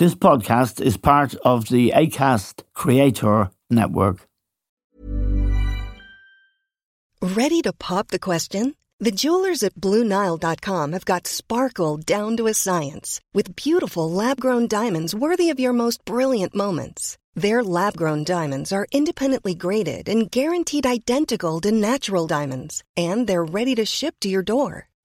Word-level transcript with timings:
This 0.00 0.14
podcast 0.14 0.80
is 0.80 0.96
part 0.96 1.34
of 1.44 1.68
the 1.68 1.92
ACAST 1.94 2.62
Creator 2.72 3.50
Network. 3.68 4.26
Ready 7.20 7.60
to 7.60 7.74
pop 7.74 8.08
the 8.08 8.18
question? 8.18 8.76
The 8.98 9.10
jewelers 9.10 9.62
at 9.62 9.74
BlueNile.com 9.74 10.92
have 10.94 11.04
got 11.04 11.26
sparkle 11.26 11.98
down 11.98 12.38
to 12.38 12.46
a 12.46 12.54
science 12.54 13.20
with 13.34 13.54
beautiful 13.54 14.10
lab 14.10 14.40
grown 14.40 14.66
diamonds 14.66 15.14
worthy 15.14 15.50
of 15.50 15.60
your 15.60 15.74
most 15.74 16.02
brilliant 16.06 16.54
moments. 16.54 17.18
Their 17.34 17.62
lab 17.62 17.94
grown 17.94 18.24
diamonds 18.24 18.72
are 18.72 18.86
independently 18.90 19.54
graded 19.54 20.08
and 20.08 20.30
guaranteed 20.30 20.86
identical 20.86 21.60
to 21.60 21.70
natural 21.72 22.26
diamonds, 22.26 22.82
and 22.96 23.26
they're 23.26 23.44
ready 23.44 23.74
to 23.74 23.84
ship 23.84 24.14
to 24.20 24.30
your 24.30 24.42
door. 24.42 24.89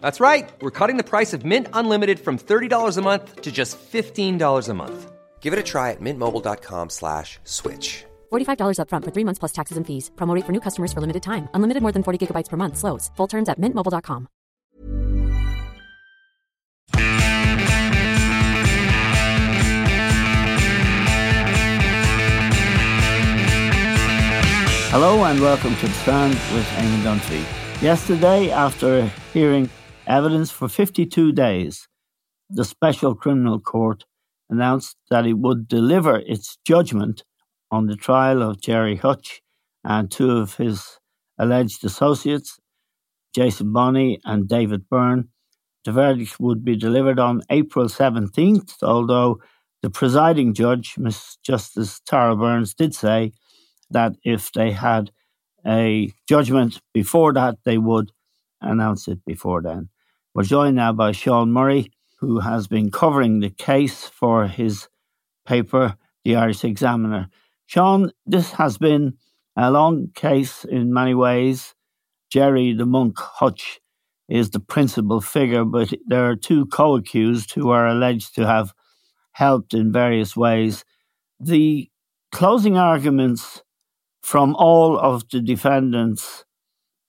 That's 0.00 0.18
right. 0.20 0.50
We're 0.60 0.72
cutting 0.72 0.96
the 0.96 1.04
price 1.04 1.32
of 1.32 1.44
Mint 1.44 1.68
Unlimited 1.72 2.18
from 2.18 2.36
$30 2.38 2.98
a 2.98 3.02
month 3.02 3.42
to 3.42 3.52
just 3.52 3.78
$15 3.78 4.68
a 4.68 4.74
month. 4.74 5.12
Give 5.40 5.52
it 5.52 5.60
a 5.60 5.62
try 5.62 5.92
at 5.92 6.00
mintmobile.com 6.00 6.90
slash 6.90 7.38
switch. 7.44 8.04
$45 8.32 8.78
upfront 8.80 9.04
for 9.04 9.12
three 9.12 9.24
months 9.24 9.38
plus 9.38 9.52
taxes 9.52 9.76
and 9.76 9.86
fees. 9.86 10.10
Promo 10.16 10.42
for 10.42 10.52
new 10.52 10.60
customers 10.60 10.92
for 10.92 11.00
limited 11.00 11.22
time. 11.22 11.48
Unlimited 11.54 11.82
more 11.82 11.92
than 11.92 12.02
40 12.02 12.18
gigabytes 12.26 12.48
per 12.48 12.56
month. 12.56 12.76
Slows. 12.76 13.12
Full 13.16 13.28
terms 13.28 13.48
at 13.48 13.60
mintmobile.com. 13.60 14.26
Hello 24.98 25.24
and 25.24 25.38
welcome 25.40 25.76
to 25.76 25.86
The 25.86 25.92
Stand 25.92 26.32
with 26.54 26.66
Eamon 26.78 27.02
Dunphy. 27.02 27.44
Yesterday, 27.82 28.50
after 28.50 29.04
hearing 29.34 29.68
evidence 30.06 30.50
for 30.50 30.68
52 30.68 31.32
days, 31.32 31.88
the 32.48 32.64
Special 32.64 33.14
Criminal 33.14 33.60
Court 33.60 34.04
announced 34.48 34.96
that 35.10 35.26
it 35.26 35.34
would 35.38 35.68
deliver 35.68 36.18
its 36.18 36.58
judgment 36.64 37.24
on 37.70 37.86
the 37.86 37.96
trial 37.96 38.42
of 38.42 38.60
Gerry 38.60 38.96
Hutch 38.96 39.42
and 39.84 40.10
two 40.10 40.30
of 40.30 40.56
his 40.56 40.98
alleged 41.38 41.84
associates, 41.84 42.58
Jason 43.34 43.72
Bonney 43.72 44.20
and 44.24 44.48
David 44.48 44.88
Byrne. 44.88 45.28
The 45.84 45.92
verdict 45.92 46.40
would 46.40 46.64
be 46.64 46.76
delivered 46.76 47.18
on 47.18 47.42
April 47.50 47.86
17th, 47.86 48.82
although 48.82 49.40
the 49.82 49.90
presiding 49.90 50.54
judge, 50.54 50.94
Miss 50.98 51.36
Justice 51.44 52.00
Tara 52.06 52.34
Burns, 52.36 52.74
did 52.74 52.94
say 52.94 53.32
that 53.90 54.12
if 54.24 54.50
they 54.52 54.72
had 54.72 55.10
a 55.66 56.12
judgment 56.28 56.80
before 56.94 57.32
that, 57.34 57.58
they 57.64 57.78
would 57.78 58.12
announce 58.60 59.06
it 59.06 59.24
before 59.24 59.62
then. 59.62 59.88
We're 60.36 60.42
joined 60.42 60.76
now 60.76 60.92
by 60.92 61.12
Sean 61.12 61.50
Murray, 61.50 61.90
who 62.18 62.40
has 62.40 62.68
been 62.68 62.90
covering 62.90 63.40
the 63.40 63.48
case 63.48 64.04
for 64.04 64.46
his 64.46 64.86
paper, 65.46 65.96
The 66.26 66.36
Irish 66.36 66.62
Examiner. 66.62 67.30
Sean, 67.64 68.12
this 68.26 68.52
has 68.52 68.76
been 68.76 69.14
a 69.56 69.70
long 69.70 70.10
case 70.14 70.66
in 70.66 70.92
many 70.92 71.14
ways. 71.14 71.74
Gerry 72.30 72.74
the 72.74 72.84
Monk 72.84 73.18
Hutch 73.18 73.80
is 74.28 74.50
the 74.50 74.60
principal 74.60 75.22
figure, 75.22 75.64
but 75.64 75.94
there 76.06 76.28
are 76.28 76.36
two 76.36 76.66
co 76.66 76.96
accused 76.96 77.54
who 77.54 77.70
are 77.70 77.86
alleged 77.86 78.34
to 78.34 78.46
have 78.46 78.74
helped 79.32 79.72
in 79.72 79.90
various 79.90 80.36
ways. 80.36 80.84
The 81.40 81.88
closing 82.30 82.76
arguments 82.76 83.62
from 84.20 84.54
all 84.56 84.98
of 84.98 85.26
the 85.30 85.40
defendants' 85.40 86.44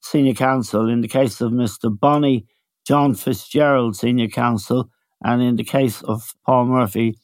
senior 0.02 0.34
counsel, 0.34 0.88
in 0.88 1.02
the 1.02 1.10
case 1.10 1.42
of 1.42 1.52
Mr. 1.52 1.92
Bonney, 1.92 2.46
John 2.88 3.16
Fitzgerald, 3.16 3.98
senior 3.98 4.30
counsel, 4.30 4.90
and 5.22 5.42
in 5.42 5.58
the 5.58 5.66
case 5.66 6.02
of 6.04 6.34
Paul 6.46 6.68
Murphy, 6.68 7.18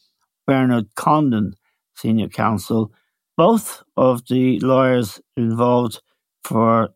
Bernard 0.45 0.93
Condon, 0.95 1.53
senior 1.95 2.27
counsel. 2.27 2.91
Both 3.37 3.81
of 3.95 4.27
the 4.27 4.59
lawyers 4.59 5.21
involved 5.37 6.01
for 6.43 6.89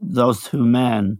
those 0.00 0.44
two 0.44 0.64
men 0.64 1.18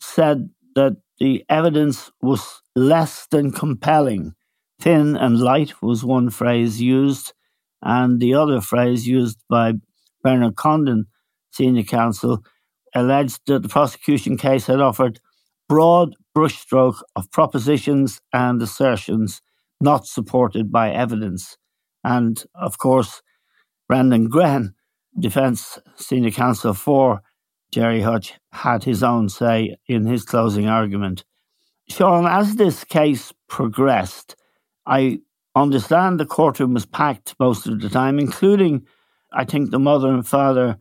said 0.00 0.48
that 0.74 0.96
the 1.18 1.44
evidence 1.50 2.10
was 2.22 2.62
less 2.74 3.26
than 3.26 3.52
compelling. 3.52 4.34
Thin 4.80 5.16
and 5.16 5.38
light 5.38 5.82
was 5.82 6.02
one 6.02 6.30
phrase 6.30 6.80
used, 6.80 7.34
and 7.82 8.20
the 8.20 8.32
other 8.32 8.62
phrase 8.62 9.06
used 9.06 9.38
by 9.50 9.74
Bernard 10.22 10.56
Condon, 10.56 11.08
senior 11.50 11.82
counsel, 11.82 12.42
alleged 12.94 13.40
that 13.46 13.62
the 13.62 13.68
prosecution 13.68 14.38
case 14.38 14.66
had 14.66 14.80
offered 14.80 15.20
broad 15.68 16.14
brushstroke 16.36 17.00
of 17.14 17.30
propositions 17.30 18.20
and 18.32 18.60
assertions 18.62 19.42
not 19.80 20.06
supported 20.06 20.70
by 20.70 20.90
evidence. 20.90 21.56
And 22.04 22.42
of 22.54 22.78
course, 22.78 23.22
Brendan 23.88 24.30
Grehan, 24.30 24.74
defense 25.18 25.78
senior 25.96 26.30
counsel 26.30 26.74
for 26.74 27.22
Gerry 27.72 28.00
Hutch, 28.00 28.34
had 28.52 28.84
his 28.84 29.02
own 29.02 29.28
say 29.28 29.76
in 29.88 30.06
his 30.06 30.24
closing 30.24 30.68
argument. 30.68 31.24
Sean, 31.88 32.26
as 32.26 32.56
this 32.56 32.84
case 32.84 33.32
progressed, 33.48 34.36
I 34.86 35.20
understand 35.54 36.18
the 36.18 36.26
courtroom 36.26 36.74
was 36.74 36.86
packed 36.86 37.34
most 37.38 37.66
of 37.66 37.80
the 37.80 37.88
time, 37.88 38.18
including, 38.18 38.86
I 39.32 39.44
think, 39.44 39.70
the 39.70 39.78
mother 39.78 40.08
and 40.08 40.26
father 40.26 40.78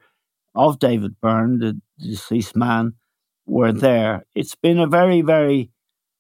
of 0.56 0.80
David 0.80 1.20
Byrne, 1.22 1.60
the 1.60 1.80
deceased 2.00 2.56
man, 2.56 2.94
were 3.46 3.72
there. 3.72 4.26
It's 4.36 4.56
been 4.56 4.80
a 4.80 4.88
very, 4.88 5.22
very 5.22 5.72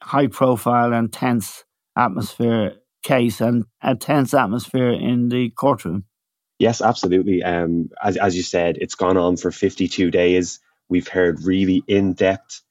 high 0.02 0.28
profile 0.28 0.94
and 0.94 1.12
tense 1.12 1.64
atmosphere 1.98 2.76
case 3.04 3.42
and 3.42 3.66
a 3.82 3.96
tense 3.96 4.34
atmosphere 4.34 4.92
in 4.92 5.30
the 5.30 5.50
courtroom. 5.52 6.06
Yes, 6.60 6.82
absolutely. 6.82 7.44
Um, 7.44 7.90
as, 8.02 8.18
as 8.18 8.36
you 8.36 8.44
said, 8.44 8.78
it's 8.80 8.96
gone 8.96 9.18
on 9.18 9.38
for 9.38 9.52
52 9.52 10.10
days. 10.10 10.60
We've 10.88 11.08
heard 11.08 11.44
really 11.44 11.84
in 11.88 12.14
depth 12.14 12.62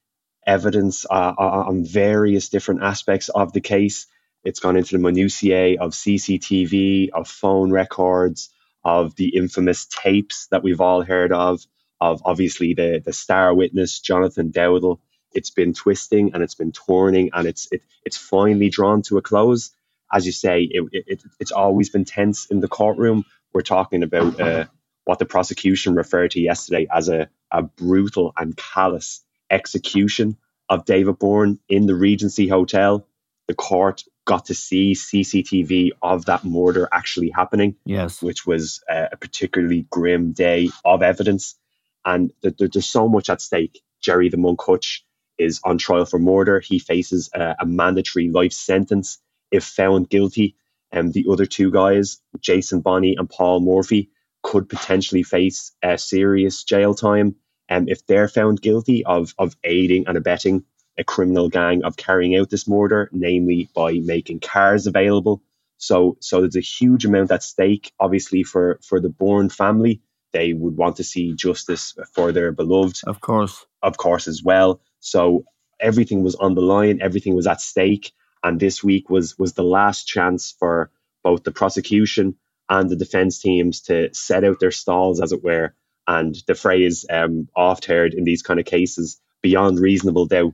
evidence 0.47 1.06
uh, 1.09 1.34
on 1.38 1.84
various 1.84 2.48
different 2.48 2.82
aspects 2.82 3.28
of 3.28 3.53
the 3.53 3.60
case. 3.60 4.06
It's 4.43 4.60
gone 4.60 4.76
into 4.76 4.93
the 4.93 5.03
minutiae 5.03 5.81
of 5.81 5.93
CCTV, 5.93 7.10
of 7.10 7.28
phone 7.28 7.70
records, 7.70 8.50
of 8.84 9.16
the 9.16 9.37
infamous 9.37 9.87
tapes 9.87 10.47
that 10.50 10.62
we've 10.62 10.81
all 10.81 11.03
heard 11.03 11.32
of, 11.32 11.64
of 12.04 12.22
obviously 12.25 12.75
the 12.75 13.03
the 13.04 13.12
star 13.12 13.54
witness 13.54 13.98
Jonathan 14.00 14.53
Dowdall. 14.53 14.98
It's 15.32 15.50
been 15.50 15.72
twisting 15.72 16.32
and 16.34 16.42
it's 16.42 16.54
been 16.54 16.72
turning 16.72 17.31
and 17.32 17.48
it's 17.48 17.66
it, 17.72 17.82
it's 18.04 18.19
finally 18.19 18.69
drawn 18.69 19.03
to 19.03 19.16
a 19.16 19.22
close. 19.22 19.70
As 20.12 20.26
you 20.26 20.32
say, 20.32 20.69
it, 20.70 20.84
it, 20.93 21.22
it's 21.41 21.50
always 21.50 21.88
been 21.88 22.04
tense 22.04 22.47
in 22.47 22.60
the 22.60 22.69
courtroom. 22.69 23.25
We're 23.53 23.62
talking 23.62 24.03
about 24.03 24.38
uh, 24.38 24.66
what 25.04 25.19
the 25.19 25.25
prosecution 25.25 25.94
referred 25.94 26.32
to 26.32 26.41
yesterday 26.41 26.87
as 26.93 27.09
a, 27.09 27.31
a 27.50 27.62
brutal 27.62 28.32
and 28.37 28.56
callous 28.56 29.22
execution 29.50 30.37
of 30.69 30.84
David 30.84 31.19
Byrne 31.19 31.59
in 31.69 31.87
the 31.87 31.94
Regency 31.94 32.47
Hotel. 32.48 33.06
The 33.48 33.54
court 33.54 34.04
got 34.25 34.47
to 34.47 34.54
see 34.54 34.93
CCTV 34.93 35.93
of 36.00 36.26
that 36.26 36.44
murder 36.44 36.88
actually 36.93 37.31
happening. 37.31 37.76
Yes. 37.84 38.22
Which 38.22 38.47
was 38.47 38.82
uh, 38.88 39.09
a 39.10 39.16
particularly 39.16 39.87
grim 39.90 40.32
day 40.32 40.69
of 40.84 41.02
evidence 41.02 41.56
and 42.04 42.32
th- 42.42 42.56
th- 42.56 42.72
there's 42.72 42.88
so 42.88 43.08
much 43.08 43.30
at 43.30 43.40
stake. 43.40 43.82
Gerry 44.00 44.28
the 44.28 44.36
Monk 44.36 44.60
Hutch 44.62 45.04
is 45.38 45.60
on 45.64 45.78
trial 45.78 46.04
for 46.04 46.18
murder. 46.18 46.60
He 46.60 46.78
faces 46.78 47.30
a, 47.34 47.56
a 47.60 47.66
mandatory 47.66 48.30
life 48.30 48.52
sentence 48.52 49.18
if 49.50 49.64
found 49.64 50.08
guilty. 50.08 50.56
And 50.92 51.12
the 51.12 51.26
other 51.30 51.46
two 51.46 51.70
guys, 51.70 52.20
Jason 52.40 52.80
Bonney 52.80 53.16
and 53.16 53.28
Paul 53.28 53.60
Murphy, 53.60 54.10
could 54.42 54.68
potentially 54.68 55.22
face 55.22 55.72
a 55.82 55.98
serious 55.98 56.62
jail 56.64 56.94
time. 56.94 57.36
And 57.68 57.88
if 57.88 58.06
they're 58.06 58.28
found 58.28 58.60
guilty 58.60 59.04
of, 59.04 59.34
of 59.38 59.56
aiding 59.64 60.06
and 60.06 60.16
abetting 60.16 60.64
a 60.98 61.02
criminal 61.02 61.48
gang 61.48 61.82
of 61.82 61.96
carrying 61.96 62.36
out 62.36 62.50
this 62.50 62.68
murder, 62.68 63.08
namely 63.12 63.68
by 63.74 63.94
making 63.94 64.40
cars 64.40 64.86
available. 64.86 65.42
So, 65.78 66.16
so 66.20 66.40
there's 66.40 66.56
a 66.56 66.60
huge 66.60 67.04
amount 67.04 67.32
at 67.32 67.42
stake, 67.42 67.92
obviously, 67.98 68.44
for, 68.44 68.78
for 68.82 69.00
the 69.00 69.08
Byrne 69.08 69.48
family 69.48 70.02
they 70.34 70.52
would 70.52 70.76
want 70.76 70.96
to 70.96 71.04
see 71.04 71.32
justice 71.32 71.94
for 72.12 72.32
their 72.32 72.52
beloved. 72.52 73.00
Of 73.06 73.20
course. 73.20 73.64
Of 73.81 73.96
course, 73.96 74.28
as 74.28 74.42
well. 74.42 74.81
So 75.00 75.44
everything 75.81 76.22
was 76.22 76.34
on 76.34 76.54
the 76.54 76.60
line, 76.60 77.00
everything 77.00 77.34
was 77.34 77.46
at 77.46 77.62
stake. 77.62 78.12
And 78.42 78.60
this 78.60 78.84
week 78.84 79.08
was 79.08 79.38
was 79.38 79.54
the 79.54 79.62
last 79.62 80.06
chance 80.06 80.54
for 80.58 80.90
both 81.22 81.44
the 81.44 81.52
prosecution 81.52 82.36
and 82.69 82.90
the 82.90 82.96
defense 82.96 83.40
teams 83.40 83.81
to 83.82 84.12
set 84.12 84.44
out 84.44 84.60
their 84.60 84.70
stalls, 84.70 85.20
as 85.20 85.32
it 85.32 85.42
were. 85.42 85.75
And 86.06 86.37
the 86.46 86.54
phrase 86.54 87.06
um, 87.08 87.48
oft 87.56 87.87
heard 87.87 88.12
in 88.12 88.25
these 88.25 88.42
kind 88.42 88.60
of 88.60 88.66
cases, 88.66 89.19
beyond 89.42 89.78
reasonable 89.78 90.26
doubt, 90.26 90.52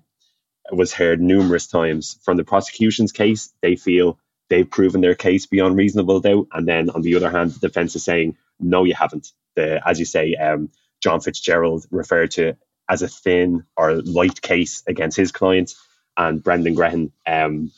was 0.71 0.93
heard 0.93 1.21
numerous 1.21 1.67
times. 1.67 2.19
From 2.23 2.37
the 2.37 2.45
prosecution's 2.45 3.13
case, 3.13 3.53
they 3.61 3.75
feel 3.75 4.19
they've 4.49 4.71
proven 4.71 5.01
their 5.01 5.17
case 5.17 5.47
beyond 5.47 5.77
reasonable 5.77 6.21
doubt. 6.21 6.47
And 6.53 6.69
then 6.69 6.91
on 6.91 7.03
the 7.03 7.17
other 7.17 7.31
hand, 7.31 7.53
the 7.53 7.67
defense 7.69 7.97
is 7.97 8.05
saying, 8.05 8.37
no, 8.61 8.85
you 8.85 8.95
haven't. 8.95 9.33
The, 9.57 9.81
as 9.87 9.99
you 9.99 10.05
say, 10.05 10.35
um, 10.35 10.71
John 11.03 11.21
Fitzgerald 11.21 11.87
referred 11.91 12.33
to 12.33 12.57
as 12.89 13.03
a 13.03 13.09
thin 13.09 13.65
or 13.77 14.03
light 14.03 14.43
case 14.43 14.83
against 14.87 15.17
his 15.17 15.33
client. 15.33 15.75
And 16.17 16.43
Brendan 16.43 16.75
Grehan 16.75 17.13
um, 17.27 17.71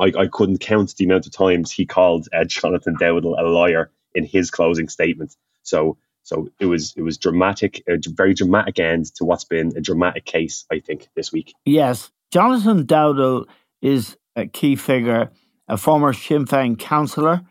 I, 0.00 0.12
I 0.18 0.26
couldn't 0.26 0.58
count 0.58 0.96
the 0.96 1.04
amount 1.04 1.26
of 1.26 1.32
times 1.32 1.70
he 1.70 1.86
called 1.86 2.28
uh, 2.32 2.44
Jonathan 2.44 2.96
Dowdall 2.96 3.38
a 3.38 3.42
liar 3.42 3.90
in 4.14 4.24
his 4.24 4.50
closing 4.50 4.88
statement. 4.88 5.36
So 5.62 5.98
so 6.22 6.48
it 6.58 6.66
was 6.66 6.94
it 6.96 7.02
was 7.02 7.18
dramatic, 7.18 7.82
a 7.88 7.98
very 8.08 8.34
dramatic 8.34 8.78
end 8.78 9.14
to 9.16 9.24
what's 9.24 9.44
been 9.44 9.76
a 9.76 9.80
dramatic 9.80 10.24
case, 10.24 10.64
I 10.70 10.80
think, 10.80 11.08
this 11.14 11.32
week. 11.32 11.54
Yes, 11.64 12.10
Jonathan 12.32 12.86
Dowdall 12.86 13.46
is 13.82 14.16
a 14.36 14.46
key 14.46 14.76
figure, 14.76 15.30
a 15.68 15.76
former 15.76 16.12
Sinn 16.12 16.46
Féin 16.46 16.78
councillor, 16.78 17.42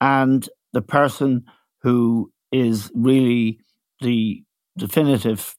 and 0.00 0.48
the 0.72 0.82
person 0.82 1.46
who 1.82 2.32
is 2.52 2.90
really 2.94 3.60
the 4.00 4.44
definitive 4.76 5.56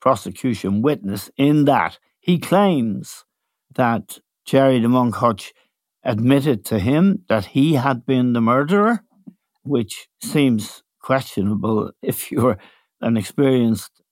prosecution 0.00 0.82
witness 0.82 1.30
in 1.36 1.64
that 1.66 1.98
he 2.20 2.38
claims 2.38 3.24
that 3.74 4.18
Gerry 4.44 4.80
de 4.80 4.88
Monk 4.88 5.16
Hutch 5.16 5.52
admitted 6.04 6.64
to 6.66 6.78
him 6.78 7.24
that 7.28 7.46
he 7.46 7.74
had 7.74 8.04
been 8.04 8.32
the 8.32 8.40
murderer, 8.40 9.04
which 9.62 10.08
seems 10.22 10.82
questionable 11.00 11.92
if 12.02 12.30
you're 12.30 12.58
an 13.00 13.16
experienced 13.16 14.02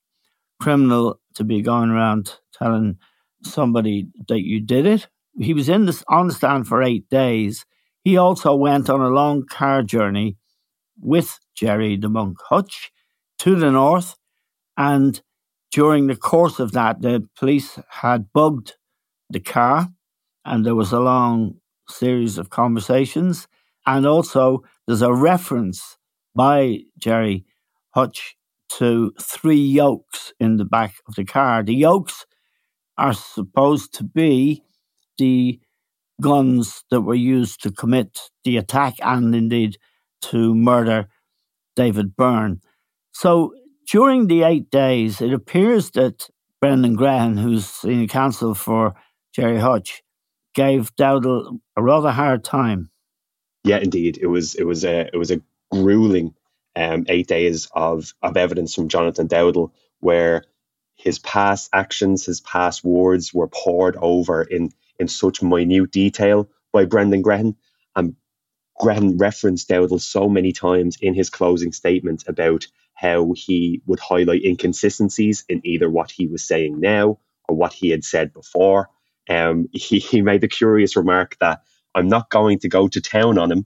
criminal 0.59 1.19
to 1.33 1.43
be 1.43 1.61
going 1.61 1.89
around 1.89 2.37
telling 2.53 2.97
somebody 3.43 4.07
that 4.27 4.41
you 4.41 4.59
did 4.59 4.85
it. 4.85 5.07
He 5.39 5.53
was 5.53 5.69
in 5.69 5.85
this 5.85 6.03
on 6.07 6.27
the 6.27 6.33
stand 6.33 6.67
for 6.67 6.83
eight 6.83 7.09
days. 7.09 7.65
He 8.03 8.17
also 8.17 8.53
went 8.55 8.89
on 8.89 9.01
a 9.01 9.09
long 9.09 9.45
car 9.45 9.81
journey 9.81 10.37
with 10.99 11.39
Gerry 11.55 11.97
the 11.97 12.09
Monk 12.09 12.37
Hutch 12.49 12.91
to 13.39 13.55
the 13.55 13.71
north, 13.71 14.15
and 14.77 15.21
during 15.71 16.07
the 16.07 16.15
course 16.15 16.59
of 16.59 16.73
that, 16.73 17.01
the 17.01 17.27
police 17.37 17.79
had 17.89 18.31
bugged 18.33 18.75
the 19.29 19.39
car, 19.39 19.89
and 20.45 20.65
there 20.65 20.75
was 20.75 20.91
a 20.91 20.99
long 20.99 21.55
series 21.89 22.37
of 22.37 22.49
conversations. 22.49 23.47
And 23.85 24.05
also, 24.05 24.63
there's 24.85 25.01
a 25.01 25.13
reference 25.13 25.97
by 26.35 26.81
Gerry 26.97 27.45
Hutch 27.91 28.35
to 28.77 29.13
three 29.19 29.55
yokes 29.55 30.33
in 30.39 30.57
the 30.57 30.65
back 30.65 30.95
of 31.07 31.15
the 31.15 31.25
car. 31.25 31.63
The 31.63 31.75
yokes 31.75 32.25
are 32.97 33.13
supposed 33.13 33.93
to 33.95 34.03
be 34.03 34.63
the 35.17 35.59
guns 36.21 36.83
that 36.91 37.01
were 37.01 37.15
used 37.15 37.61
to 37.63 37.71
commit 37.71 38.19
the 38.43 38.57
attack 38.57 38.95
and 39.01 39.33
indeed 39.35 39.77
to 40.21 40.53
murder 40.53 41.07
David 41.81 42.15
Byrne. 42.15 42.61
So 43.11 43.55
during 43.89 44.27
the 44.27 44.43
eight 44.43 44.69
days, 44.69 45.19
it 45.19 45.33
appears 45.33 45.89
that 45.91 46.29
Brendan 46.59 46.95
Grehan, 46.95 47.39
who's 47.39 47.65
senior 47.65 48.05
counsel 48.05 48.53
for 48.53 48.93
Gerry 49.33 49.59
Hutch, 49.59 50.03
gave 50.53 50.95
Dowdall 50.95 51.59
a 51.75 51.81
rather 51.81 52.11
hard 52.11 52.43
time. 52.43 52.91
Yeah, 53.63 53.79
indeed, 53.79 54.19
it 54.21 54.27
was 54.27 54.53
it 54.53 54.63
was 54.63 54.85
a 54.85 55.09
it 55.11 55.17
was 55.17 55.31
a 55.31 55.41
grueling 55.71 56.35
um, 56.75 57.05
eight 57.09 57.27
days 57.27 57.67
of 57.71 58.13
of 58.21 58.37
evidence 58.37 58.75
from 58.75 58.87
Jonathan 58.87 59.27
Dowdall, 59.27 59.71
where 60.01 60.43
his 60.95 61.17
past 61.17 61.69
actions, 61.73 62.25
his 62.25 62.41
past 62.41 62.83
words 62.83 63.33
were 63.33 63.47
poured 63.47 63.97
over 63.97 64.43
in 64.43 64.69
in 64.99 65.07
such 65.07 65.41
minute 65.41 65.91
detail 65.91 66.47
by 66.71 66.85
Brendan 66.85 67.23
Grehan, 67.23 67.55
and 67.95 68.15
Grehan 68.81 69.19
referenced 69.19 69.69
Dowdall 69.69 70.01
so 70.01 70.27
many 70.27 70.51
times 70.51 70.97
in 71.01 71.13
his 71.13 71.29
closing 71.29 71.71
statement 71.71 72.23
about 72.27 72.67
how 72.93 73.33
he 73.35 73.81
would 73.85 73.99
highlight 73.99 74.43
inconsistencies 74.43 75.45
in 75.47 75.61
either 75.63 75.89
what 75.89 76.11
he 76.11 76.27
was 76.27 76.43
saying 76.43 76.79
now 76.79 77.19
or 77.47 77.55
what 77.55 77.73
he 77.73 77.89
had 77.89 78.03
said 78.03 78.33
before 78.33 78.89
um, 79.29 79.69
he, 79.71 79.99
he 79.99 80.21
made 80.21 80.41
the 80.41 80.47
curious 80.47 80.95
remark 80.95 81.37
that 81.39 81.61
I'm 81.93 82.07
not 82.07 82.29
going 82.29 82.59
to 82.59 82.69
go 82.69 82.87
to 82.87 83.01
town 83.01 83.37
on 83.37 83.51
him. 83.51 83.65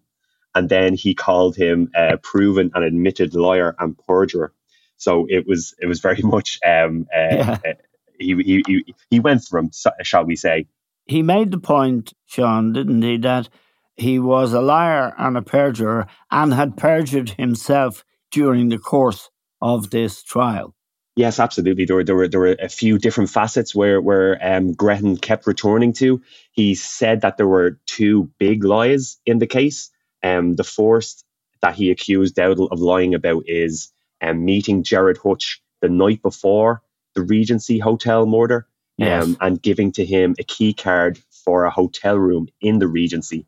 And 0.54 0.70
then 0.70 0.94
he 0.94 1.14
called 1.14 1.56
him 1.56 1.92
a 1.96 2.18
proven 2.18 2.72
and 2.74 2.84
admitted 2.84 3.36
liar 3.36 3.76
and 3.78 3.98
perjurer. 3.98 4.54
So 4.98 5.26
it 5.30 5.46
was 5.46 5.76
it 5.80 5.88
was 5.88 6.00
very 6.00 6.22
much 6.24 6.60
um, 6.66 7.08
uh, 7.14 7.36
yeah. 7.36 7.58
uh, 7.66 7.74
he, 8.18 8.36
he 8.36 8.96
he 9.10 9.20
went 9.20 9.44
for 9.44 9.60
him, 9.60 9.72
shall 10.04 10.24
we 10.24 10.36
say? 10.36 10.68
He 11.08 11.22
made 11.22 11.52
the 11.52 11.60
point, 11.60 12.14
Sean, 12.26 12.74
didn't 12.74 13.02
he, 13.02 13.18
that 13.18 13.50
he 13.98 14.20
was 14.20 14.54
a 14.54 14.62
liar 14.62 15.14
and 15.18 15.38
a 15.38 15.42
perjurer 15.42 16.08
and 16.32 16.54
had 16.54 16.78
perjured 16.78 17.30
himself 17.32 18.04
during 18.32 18.70
the 18.70 18.78
course 18.78 19.30
of 19.62 19.90
this 19.90 20.24
trial. 20.24 20.76
Yes, 21.16 21.40
absolutely. 21.40 21.86
There 21.86 21.96
were, 21.96 22.04
there 22.04 22.16
were 22.16 22.28
there 22.28 22.40
were 22.42 22.58
a 22.60 22.68
few 22.68 22.98
different 22.98 23.30
facets 23.30 23.74
where 23.74 24.02
where 24.02 24.38
um, 24.42 24.74
Grehan 24.74 25.22
kept 25.22 25.48
returning 25.48 25.94
to. 25.94 26.22
He 26.52 26.76
said 26.76 27.22
that 27.22 27.38
there 27.38 27.48
were 27.48 27.80
two 27.86 28.30
big 28.38 28.66
lies 28.66 29.18
in 29.26 29.40
the 29.40 29.48
case. 29.48 29.90
Um, 30.24 30.56
the 30.56 30.66
first 30.66 31.24
that 31.62 31.76
he 31.76 31.90
accused 31.90 32.36
Dowdall 32.36 32.70
of 32.70 32.82
lying 32.82 33.14
about 33.14 33.44
is 33.48 33.94
um, 34.22 34.44
meeting 34.44 34.84
Gerard 34.84 35.18
Hutch 35.18 35.62
the 35.82 35.88
night 35.90 36.22
before 36.22 36.82
the 37.14 37.24
Regency 37.24 37.80
Hotel 37.80 38.26
murder, 38.26 38.68
yes. 38.98 39.24
um, 39.24 39.38
and 39.40 39.62
giving 39.62 39.94
to 39.94 40.06
him 40.06 40.36
a 40.38 40.44
key 40.44 40.74
card 40.74 41.18
for 41.30 41.64
a 41.64 41.70
hotel 41.70 42.18
room 42.18 42.50
in 42.60 42.80
the 42.80 42.88
Regency. 42.88 43.48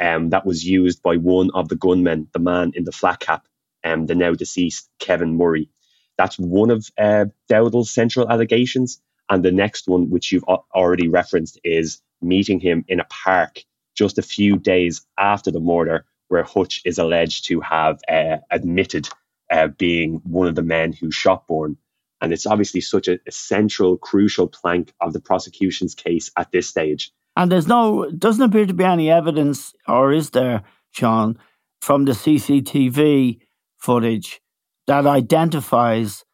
Um, 0.00 0.30
that 0.30 0.46
was 0.46 0.64
used 0.64 1.02
by 1.02 1.16
one 1.16 1.50
of 1.54 1.68
the 1.68 1.76
gunmen, 1.76 2.28
the 2.32 2.38
man 2.38 2.72
in 2.74 2.84
the 2.84 2.92
flat 2.92 3.20
cap, 3.20 3.46
um, 3.84 4.06
the 4.06 4.14
now 4.14 4.32
deceased 4.32 4.88
Kevin 4.98 5.36
Murray. 5.36 5.70
That's 6.16 6.38
one 6.38 6.70
of 6.70 6.88
uh, 6.98 7.26
Dowdall's 7.48 7.90
central 7.90 8.30
allegations. 8.30 9.00
And 9.30 9.44
the 9.44 9.52
next 9.52 9.88
one, 9.88 10.10
which 10.10 10.32
you've 10.32 10.44
already 10.44 11.08
referenced, 11.08 11.60
is 11.62 12.00
meeting 12.20 12.60
him 12.60 12.84
in 12.88 13.00
a 13.00 13.04
park 13.04 13.62
just 13.94 14.18
a 14.18 14.22
few 14.22 14.58
days 14.58 15.06
after 15.18 15.50
the 15.50 15.60
murder, 15.60 16.04
where 16.28 16.44
Hutch 16.44 16.82
is 16.84 16.98
alleged 16.98 17.46
to 17.46 17.60
have 17.60 18.00
uh, 18.08 18.38
admitted 18.50 19.08
uh, 19.50 19.68
being 19.68 20.20
one 20.24 20.46
of 20.46 20.54
the 20.54 20.62
men 20.62 20.92
who 20.92 21.10
shot 21.10 21.46
Byrne. 21.46 21.76
And 22.20 22.32
it's 22.32 22.46
obviously 22.46 22.80
such 22.80 23.08
a, 23.08 23.18
a, 23.26 23.32
central, 23.32 23.96
crucial 23.96 24.48
plank 24.48 24.92
of 25.00 25.12
the 25.12 25.20
prosecution's 25.20 25.94
case 25.94 26.30
at 26.36 26.50
this 26.50 26.68
stage. 26.68 27.12
And 27.38 27.52
there's 27.52 27.68
no, 27.68 28.10
doesn't 28.10 28.42
appear 28.42 28.66
to 28.66 28.74
be 28.74 28.82
any 28.82 29.12
evidence, 29.12 29.72
or 29.86 30.12
is 30.12 30.30
there, 30.30 30.64
Sean, 30.90 31.38
from 31.80 32.04
the 32.04 32.12
CCTV 32.12 33.38
footage 33.76 34.40
that 34.88 35.06
identifies 35.06 36.24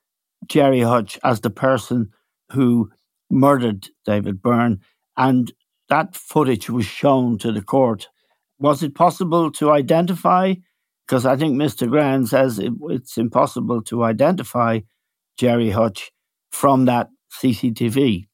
Gerry 0.49 0.81
Hutch 0.81 1.19
as 1.23 1.41
the 1.41 1.51
person 1.51 2.09
who 2.53 2.91
murdered 3.31 3.89
David 4.07 4.41
Byrne. 4.41 4.81
And 5.15 5.53
that 5.91 6.17
footage 6.17 6.71
was 6.71 6.87
shown 6.87 7.37
to 7.39 7.53
the 7.53 7.61
court. 7.61 8.09
Was 8.59 8.83
it 8.83 8.95
possible 8.95 9.53
to 9.53 9.73
identify? 9.73 10.55
Because 11.07 11.27
I 11.27 11.37
think 11.37 11.55
Mr. 11.55 11.87
Grehan 11.87 12.27
says 12.27 12.59
it, 12.59 12.73
it's 12.85 13.19
impossible 13.19 13.83
to 13.83 14.05
identify 14.05 14.81
Gerry 15.37 15.69
Hutch 15.69 16.13
from 16.51 16.87
that 16.87 17.11
CCTV. 17.43 18.27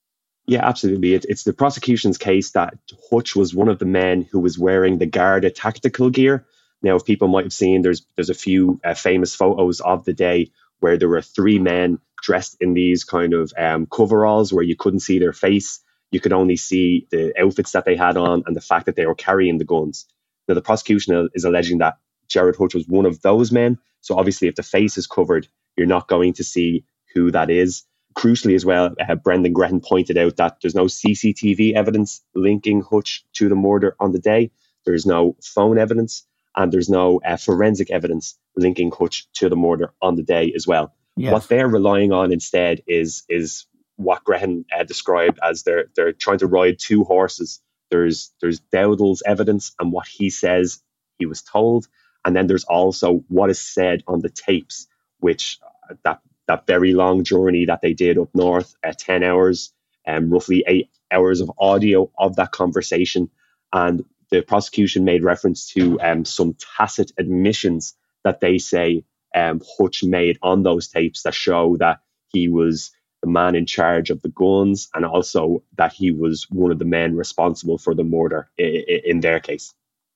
Yeah, 0.50 0.66
absolutely. 0.68 1.14
It, 1.14 1.26
it's 1.30 1.44
the 1.44 1.54
prosecution's 1.54 2.18
case 2.18 2.52
that 2.52 2.74
Hutch 3.10 3.36
was 3.36 3.54
one 3.54 3.70
of 3.70 3.80
the 3.80 3.86
men 3.86 4.28
who 4.32 4.40
was 4.40 4.58
wearing 4.58 4.98
the 4.98 5.06
Garda 5.06 5.50
tactical 5.50 6.10
gear 6.10 6.42
now, 6.82 6.96
if 6.96 7.04
people 7.04 7.28
might 7.28 7.44
have 7.44 7.52
seen, 7.52 7.82
there's 7.82 8.06
there's 8.16 8.30
a 8.30 8.34
few 8.34 8.80
uh, 8.84 8.94
famous 8.94 9.34
photos 9.34 9.80
of 9.80 10.04
the 10.04 10.12
day 10.12 10.52
where 10.80 10.96
there 10.96 11.08
were 11.08 11.22
three 11.22 11.58
men 11.58 11.98
dressed 12.22 12.56
in 12.60 12.74
these 12.74 13.04
kind 13.04 13.34
of 13.34 13.52
um, 13.58 13.86
coveralls 13.86 14.52
where 14.52 14.64
you 14.64 14.76
couldn't 14.76 15.00
see 15.00 15.18
their 15.18 15.32
face. 15.32 15.80
You 16.10 16.20
could 16.20 16.32
only 16.32 16.56
see 16.56 17.06
the 17.10 17.34
outfits 17.40 17.72
that 17.72 17.84
they 17.84 17.96
had 17.96 18.16
on 18.16 18.44
and 18.46 18.56
the 18.56 18.60
fact 18.62 18.86
that 18.86 18.96
they 18.96 19.06
were 19.06 19.14
carrying 19.14 19.58
the 19.58 19.64
guns. 19.64 20.06
Now, 20.48 20.54
the 20.54 20.62
prosecution 20.62 21.28
is 21.34 21.44
alleging 21.44 21.78
that 21.78 21.98
Gerard 22.28 22.56
Hutch 22.56 22.74
was 22.74 22.88
one 22.88 23.06
of 23.06 23.22
those 23.22 23.52
men. 23.52 23.78
So 24.00 24.18
obviously, 24.18 24.48
if 24.48 24.54
the 24.56 24.62
face 24.62 24.96
is 24.96 25.06
covered, 25.06 25.48
you're 25.76 25.86
not 25.86 26.08
going 26.08 26.34
to 26.34 26.44
see 26.44 26.84
who 27.14 27.30
that 27.32 27.50
is. 27.50 27.84
Crucially, 28.14 28.54
as 28.54 28.64
well, 28.64 28.94
uh, 29.00 29.14
Brendan 29.14 29.54
Grehan 29.54 29.84
pointed 29.84 30.18
out 30.18 30.36
that 30.36 30.58
there's 30.60 30.74
no 30.74 30.86
CCTV 30.86 31.74
evidence 31.74 32.22
linking 32.34 32.82
Hutch 32.82 33.24
to 33.34 33.48
the 33.48 33.54
murder 33.54 33.94
on 34.00 34.12
the 34.12 34.18
day. 34.18 34.50
There's 34.84 35.06
no 35.06 35.36
phone 35.42 35.78
evidence 35.78 36.26
and 36.56 36.72
there's 36.72 36.88
no 36.88 37.20
uh, 37.24 37.36
forensic 37.36 37.90
evidence 37.90 38.38
linking 38.56 38.90
Hutch 38.90 39.26
to 39.34 39.48
the 39.48 39.56
murder 39.56 39.92
on 40.02 40.16
the 40.16 40.22
day 40.22 40.52
as 40.54 40.66
well. 40.66 40.94
Yes. 41.16 41.32
What 41.32 41.48
they're 41.48 41.68
relying 41.68 42.12
on 42.12 42.32
instead 42.32 42.82
is 42.86 43.24
is 43.28 43.66
what 43.96 44.24
Grehan 44.24 44.64
uh, 44.76 44.84
described 44.84 45.38
as 45.42 45.62
they're 45.62 45.86
they're 45.94 46.12
trying 46.12 46.38
to 46.38 46.46
ride 46.46 46.78
two 46.78 47.04
horses. 47.04 47.60
There's 47.90 48.32
there's 48.40 48.60
Dowdall's 48.60 49.22
evidence 49.26 49.72
and 49.78 49.92
what 49.92 50.06
he 50.06 50.30
says 50.30 50.82
he 51.18 51.26
was 51.26 51.42
told, 51.42 51.86
And 52.24 52.34
then 52.34 52.46
there's 52.46 52.64
also 52.64 53.24
what 53.28 53.50
is 53.50 53.60
said 53.60 54.02
on 54.06 54.20
the 54.20 54.30
tapes, 54.30 54.86
which 55.18 55.58
uh, 55.62 55.94
that 56.04 56.20
that 56.50 56.66
very 56.66 56.92
long 56.92 57.22
journey 57.22 57.64
that 57.66 57.80
they 57.80 57.92
did 57.92 58.18
up 58.18 58.28
north, 58.34 58.74
uh, 58.84 58.92
10 58.96 59.22
hours, 59.22 59.72
um, 60.06 60.30
roughly 60.30 60.64
eight 60.66 60.90
hours 61.12 61.40
of 61.40 61.52
audio 61.58 62.10
of 62.18 62.36
that 62.36 62.50
conversation. 62.50 63.30
And 63.72 64.04
the 64.32 64.42
prosecution 64.42 65.04
made 65.04 65.22
reference 65.22 65.68
to 65.74 66.00
um, 66.00 66.24
some 66.24 66.56
tacit 66.76 67.12
admissions 67.18 67.94
that 68.24 68.40
they 68.40 68.58
say 68.58 69.04
um, 69.32 69.62
Hutch 69.78 70.02
made 70.02 70.38
on 70.42 70.64
those 70.64 70.88
tapes 70.88 71.22
that 71.22 71.34
show 71.34 71.76
that 71.78 72.00
he 72.32 72.48
was 72.48 72.90
the 73.22 73.28
man 73.28 73.54
in 73.54 73.66
charge 73.66 74.10
of 74.10 74.20
the 74.22 74.30
guns 74.30 74.88
and 74.92 75.04
also 75.04 75.62
that 75.76 75.92
he 75.92 76.10
was 76.10 76.48
one 76.50 76.72
of 76.72 76.80
the 76.80 76.84
men 76.84 77.14
responsible 77.14 77.78
for 77.78 77.94
the 77.94 78.02
murder 78.02 78.50
in, 78.58 78.82
in 79.04 79.20
their 79.20 79.38
case. 79.38 79.72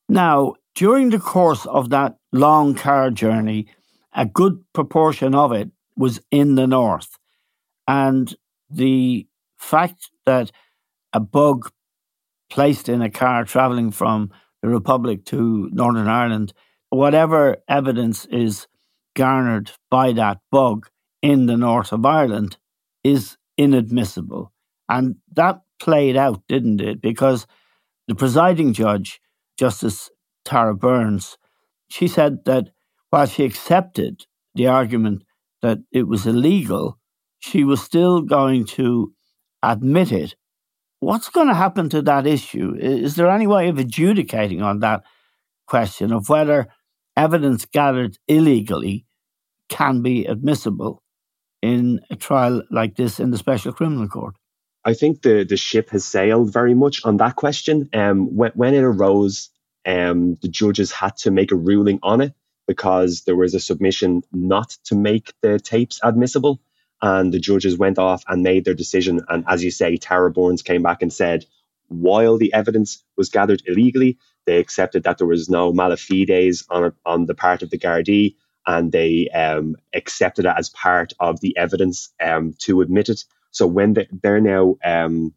Now, 0.08 0.54
during 0.74 1.10
the 1.10 1.20
course 1.20 1.64
of 1.66 1.90
that 1.90 2.16
long 2.32 2.74
car 2.74 3.12
journey, 3.12 3.68
a 4.12 4.26
good 4.26 4.64
proportion 4.72 5.34
of 5.34 5.52
it 5.52 5.70
was 5.96 6.20
in 6.30 6.54
the 6.54 6.66
north. 6.66 7.18
And 7.86 8.34
the 8.70 9.26
fact 9.58 10.10
that 10.26 10.50
a 11.12 11.20
bug 11.20 11.70
placed 12.50 12.88
in 12.88 13.02
a 13.02 13.10
car 13.10 13.44
traveling 13.44 13.90
from 13.90 14.30
the 14.62 14.68
Republic 14.68 15.24
to 15.26 15.68
Northern 15.72 16.08
Ireland, 16.08 16.52
whatever 16.90 17.58
evidence 17.68 18.26
is 18.26 18.66
garnered 19.14 19.72
by 19.90 20.12
that 20.12 20.38
bug 20.50 20.88
in 21.22 21.46
the 21.46 21.56
north 21.56 21.92
of 21.92 22.04
Ireland 22.04 22.56
is 23.02 23.36
inadmissible. 23.56 24.52
And 24.88 25.16
that 25.34 25.60
played 25.80 26.16
out, 26.16 26.42
didn't 26.48 26.80
it? 26.80 27.00
Because 27.00 27.46
the 28.08 28.14
presiding 28.14 28.72
judge, 28.72 29.20
Justice 29.58 30.10
Tara 30.44 30.74
Burns, 30.74 31.38
she 31.88 32.08
said 32.08 32.44
that 32.44 32.70
while 33.10 33.26
she 33.26 33.44
accepted 33.44 34.26
the 34.54 34.66
argument 34.66 35.23
that 35.64 35.78
it 35.90 36.06
was 36.06 36.26
illegal, 36.26 36.98
she 37.38 37.64
was 37.64 37.82
still 37.82 38.20
going 38.20 38.66
to 38.66 39.14
admit 39.62 40.12
it. 40.12 40.36
What's 41.00 41.30
going 41.30 41.48
to 41.48 41.54
happen 41.54 41.88
to 41.88 42.02
that 42.02 42.26
issue? 42.26 42.76
Is 42.78 43.16
there 43.16 43.30
any 43.30 43.46
way 43.46 43.68
of 43.70 43.78
adjudicating 43.78 44.60
on 44.60 44.80
that 44.80 45.04
question 45.66 46.12
of 46.12 46.28
whether 46.28 46.68
evidence 47.16 47.64
gathered 47.64 48.18
illegally 48.28 49.06
can 49.70 50.02
be 50.02 50.26
admissible 50.26 51.02
in 51.62 52.00
a 52.10 52.16
trial 52.16 52.62
like 52.70 52.96
this 52.96 53.18
in 53.18 53.30
the 53.30 53.38
Special 53.38 53.72
Criminal 53.72 54.06
Court? 54.06 54.34
I 54.84 54.92
think 54.92 55.22
the, 55.22 55.46
the 55.48 55.56
ship 55.56 55.88
has 55.90 56.04
sailed 56.04 56.52
very 56.52 56.74
much 56.74 57.02
on 57.06 57.16
that 57.16 57.36
question. 57.36 57.88
Um, 57.94 58.36
when, 58.36 58.52
when 58.54 58.74
it 58.74 58.84
arose, 58.84 59.48
um, 59.86 60.36
the 60.42 60.48
judges 60.48 60.92
had 60.92 61.16
to 61.18 61.30
make 61.30 61.52
a 61.52 61.56
ruling 61.56 62.00
on 62.02 62.20
it 62.20 62.34
because 62.66 63.22
there 63.22 63.36
was 63.36 63.54
a 63.54 63.60
submission 63.60 64.22
not 64.32 64.76
to 64.84 64.94
make 64.94 65.32
the 65.42 65.58
tapes 65.58 66.00
admissible. 66.02 66.60
And 67.02 67.32
the 67.32 67.38
judges 67.38 67.76
went 67.76 67.98
off 67.98 68.24
and 68.28 68.42
made 68.42 68.64
their 68.64 68.74
decision. 68.74 69.20
And 69.28 69.44
as 69.46 69.62
you 69.62 69.70
say, 69.70 69.96
Tara 69.96 70.30
Burns 70.30 70.62
came 70.62 70.82
back 70.82 71.02
and 71.02 71.12
said, 71.12 71.44
while 71.88 72.38
the 72.38 72.52
evidence 72.54 73.04
was 73.16 73.28
gathered 73.28 73.62
illegally, 73.66 74.18
they 74.46 74.58
accepted 74.58 75.02
that 75.02 75.18
there 75.18 75.26
was 75.26 75.48
no 75.48 75.72
mala 75.72 75.96
fides 75.96 76.64
on, 76.70 76.92
on 77.04 77.26
the 77.26 77.34
part 77.34 77.62
of 77.62 77.70
the 77.70 77.78
Gardaí, 77.78 78.36
and 78.66 78.90
they 78.90 79.28
um, 79.28 79.76
accepted 79.94 80.46
it 80.46 80.54
as 80.56 80.70
part 80.70 81.12
of 81.20 81.40
the 81.40 81.56
evidence 81.56 82.10
um, 82.22 82.54
to 82.60 82.80
admit 82.80 83.08
it. 83.10 83.24
So 83.50 83.66
when 83.66 83.94
they, 83.94 84.08
they're 84.10 84.40
now, 84.40 84.76
um, 84.84 85.34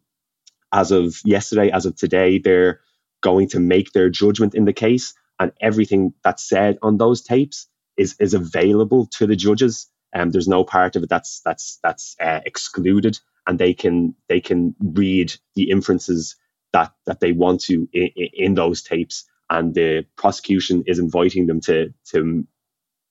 as 0.72 0.90
of 0.90 1.20
yesterday, 1.24 1.70
as 1.70 1.86
of 1.86 1.96
today, 1.96 2.38
they're 2.38 2.80
going 3.20 3.48
to 3.48 3.60
make 3.60 3.92
their 3.92 4.08
judgment 4.08 4.54
in 4.54 4.64
the 4.64 4.72
case 4.72 5.14
and 5.40 5.52
everything 5.60 6.14
that's 6.24 6.48
said 6.48 6.78
on 6.82 6.98
those 6.98 7.22
tapes 7.22 7.68
is 7.96 8.16
is 8.20 8.34
available 8.34 9.06
to 9.18 9.26
the 9.26 9.36
judges. 9.36 9.88
And 10.12 10.24
um, 10.24 10.30
there's 10.30 10.48
no 10.48 10.64
part 10.64 10.96
of 10.96 11.02
it 11.04 11.10
that's 11.10 11.40
that's 11.44 11.78
that's 11.82 12.16
uh, 12.20 12.40
excluded, 12.46 13.18
and 13.46 13.58
they 13.58 13.74
can 13.74 14.14
they 14.28 14.40
can 14.40 14.74
read 14.80 15.34
the 15.56 15.70
inferences 15.70 16.36
that 16.72 16.92
that 17.06 17.20
they 17.20 17.32
want 17.32 17.62
to 17.62 17.88
in, 17.92 18.10
in 18.16 18.54
those 18.54 18.82
tapes. 18.82 19.26
And 19.50 19.74
the 19.74 20.06
prosecution 20.16 20.84
is 20.86 20.98
inviting 20.98 21.46
them 21.46 21.60
to 21.62 21.94
to 22.12 22.46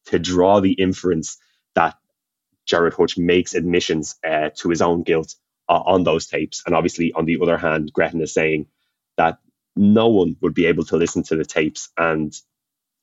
to 0.07 0.19
draw 0.19 0.59
the 0.61 0.73
inference 0.73 1.37
that 1.75 1.95
Gerard 2.65 2.95
Hutch 2.95 3.17
makes 3.17 3.55
admissions 3.55 4.17
uh, 4.27 4.51
to 4.57 4.69
his 4.69 4.81
own 4.81 5.03
guilt 5.03 5.35
uh, 5.69 5.81
on 5.85 6.03
those 6.03 6.27
tapes. 6.27 6.63
And 6.65 6.75
obviously, 6.75 7.13
on 7.13 7.25
the 7.25 7.39
other 7.41 7.57
hand, 7.57 7.93
Grehan 7.93 8.21
is 8.21 8.33
saying 8.33 8.67
that 9.17 9.39
no 9.77 10.07
one 10.07 10.35
would 10.41 10.53
be 10.53 10.65
able 10.65 10.83
to 10.85 10.97
listen 10.97 11.23
to 11.23 11.35
the 11.35 11.45
tapes 11.45 11.89
and 11.97 12.33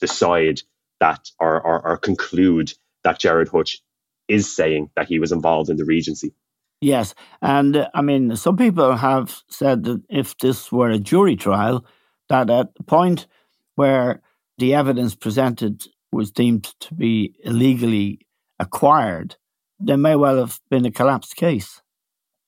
decide 0.00 0.62
that 1.00 1.30
or, 1.38 1.60
or, 1.60 1.86
or 1.86 1.96
conclude 1.96 2.72
that 3.02 3.18
Gerard 3.18 3.48
Hutch 3.48 3.80
is 4.28 4.54
saying 4.54 4.90
that 4.96 5.08
he 5.08 5.18
was 5.18 5.32
involved 5.32 5.70
in 5.70 5.76
the 5.76 5.84
Regency. 5.84 6.34
Yes. 6.80 7.14
And 7.40 7.76
uh, 7.76 7.88
I 7.94 8.02
mean, 8.02 8.36
some 8.36 8.56
people 8.56 8.96
have 8.96 9.42
said 9.48 9.84
that 9.84 10.02
if 10.08 10.36
this 10.38 10.70
were 10.72 10.90
a 10.90 10.98
jury 10.98 11.36
trial, 11.36 11.84
that 12.28 12.50
at 12.50 12.74
the 12.74 12.82
point 12.82 13.26
where 13.76 14.22
the 14.58 14.74
evidence 14.74 15.14
presented 15.14 15.84
was 16.12 16.30
deemed 16.30 16.64
to 16.80 16.94
be 16.94 17.34
illegally 17.44 18.20
acquired, 18.58 19.36
there 19.78 19.96
may 19.96 20.16
well 20.16 20.38
have 20.38 20.60
been 20.70 20.86
a 20.86 20.90
collapsed 20.90 21.36
case 21.36 21.82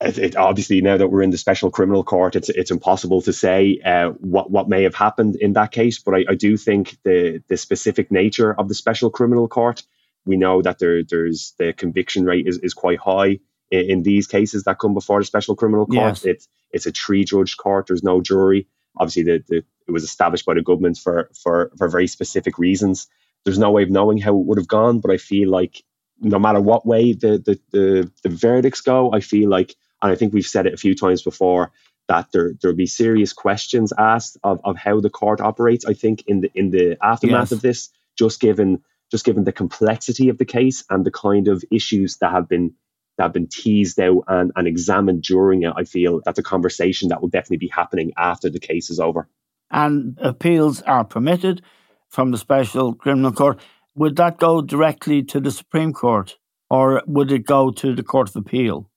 it, 0.07 0.19
it, 0.19 0.37
obviously 0.37 0.81
now 0.81 0.97
that 0.97 1.09
we're 1.09 1.23
in 1.23 1.31
the 1.31 1.39
special 1.39 1.71
criminal 1.71 2.05
court, 2.05 2.37
it's 2.37 2.49
it's 2.49 2.71
impossible 2.71 3.23
to 3.23 3.33
say 3.33 3.81
uh, 3.85 4.11
what 4.11 4.51
what 4.51 4.69
may 4.69 4.83
have 4.85 4.95
happened 4.95 5.37
in 5.37 5.55
that 5.55 5.73
case. 5.73 5.99
But 5.99 6.15
I, 6.15 6.25
I, 6.31 6.35
do 6.35 6.57
think 6.57 6.97
the 7.05 7.43
the 7.49 7.57
specific 7.57 8.11
nature 8.11 8.55
of 8.55 8.69
the 8.69 8.75
special 8.75 9.11
criminal 9.11 9.49
court, 9.49 9.83
we 10.25 10.37
know 10.37 10.63
that 10.63 10.79
there 10.79 11.03
there's 11.03 11.55
the 11.59 11.73
conviction 11.73 12.25
rate 12.25 12.47
is, 12.47 12.59
is 12.59 12.75
quite 12.75 12.99
high 12.99 13.39
in, 13.71 13.91
in 13.91 14.03
these 14.03 14.27
cases 14.27 14.65
that 14.65 14.79
come 14.79 14.95
before 14.95 15.21
the 15.21 15.27
special 15.27 15.57
criminal 15.57 15.87
court. 15.87 16.25
It's 16.25 16.49
it's 16.73 16.87
a 16.87 16.93
three 16.93 17.25
judge 17.25 17.57
court. 17.57 17.87
There's 17.87 18.03
no 18.03 18.21
jury. 18.21 18.69
Obviously, 18.97 19.25
the, 19.25 19.45
the 19.49 19.57
it 19.89 19.93
was 19.93 20.05
established 20.05 20.47
by 20.47 20.55
the 20.55 20.63
government 20.63 20.99
for 20.99 21.31
for 21.43 21.73
for 21.77 21.89
very 21.89 22.07
specific 22.07 22.59
reasons. 22.59 23.09
There's 23.45 23.59
no 23.59 23.71
way 23.71 23.83
of 23.83 23.91
knowing 23.91 24.19
how 24.19 24.37
it 24.37 24.45
would 24.47 24.59
have 24.59 24.69
gone, 24.69 25.01
but 25.01 25.11
I 25.11 25.19
feel 25.19 25.51
like 25.51 25.83
no 26.21 26.39
matter 26.39 26.61
what 26.61 26.87
way 26.87 27.13
the 27.13 27.39
the 27.39 27.61
the, 27.71 28.13
the 28.23 28.29
verdicts 28.29 28.81
go, 28.81 29.13
I 29.13 29.21
feel 29.21 29.49
like 29.49 29.75
and 30.03 30.13
I 30.13 30.15
think 30.15 30.33
we've 30.33 30.47
said 30.47 30.67
it 30.67 30.75
a 30.75 30.79
few 30.79 30.95
times 30.95 31.23
before 31.23 31.73
that 32.09 32.31
there 32.33 32.53
there'll 32.61 32.77
be 32.77 32.87
serious 32.87 33.33
questions 33.33 33.93
asked 33.97 34.39
of, 34.45 34.61
of 34.65 34.77
how 34.77 35.01
the 35.01 35.11
court 35.11 35.41
operates. 35.41 35.85
I 35.85 35.95
think 35.95 36.25
in 36.27 36.41
the 36.41 36.51
in 36.55 36.71
the 36.71 36.97
aftermath 37.03 37.51
yes. 37.51 37.53
of 37.53 37.63
this, 37.63 37.91
just 38.19 38.41
given 38.41 38.83
just 39.11 39.25
given 39.25 39.45
the 39.45 39.53
complexity 39.53 40.29
of 40.29 40.39
the 40.39 40.45
case 40.45 40.85
and 40.91 41.05
the 41.05 41.11
kind 41.11 41.49
of 41.49 41.65
issues 41.71 42.19
that 42.19 42.31
have 42.31 42.49
been 42.49 42.75
that 43.17 43.25
have 43.25 43.33
been 43.33 43.49
teased 43.49 43.99
out 43.99 44.25
and, 44.29 44.53
and 44.57 44.69
examined 44.69 45.23
during 45.23 45.63
it, 45.63 45.73
I 45.75 45.85
feel 45.85 46.21
that's 46.25 46.39
a 46.39 46.43
conversation 46.43 47.09
that 47.09 47.21
will 47.21 47.29
definitely 47.29 47.57
be 47.59 47.69
happening 47.69 48.13
after 48.17 48.51
the 48.51 48.61
case 48.61 48.91
is 48.91 49.01
over. 49.01 49.29
And 49.71 50.19
appeals 50.21 50.83
are 50.83 51.05
permitted 51.05 51.63
from 52.09 52.31
the 52.31 52.39
special 52.39 52.95
criminal 52.95 53.33
court. 53.33 53.61
Would 53.95 54.17
that 54.17 54.39
go 54.39 54.61
directly 54.61 55.23
to 55.25 55.41
the 55.41 55.51
Supreme 55.51 55.93
Court 55.93 56.37
or 56.69 57.03
would 57.07 57.33
it 57.33 57.47
go 57.47 57.71
to 57.71 57.95
the 57.95 58.03
Court 58.03 58.29
of 58.29 58.37
Appeal? 58.37 58.91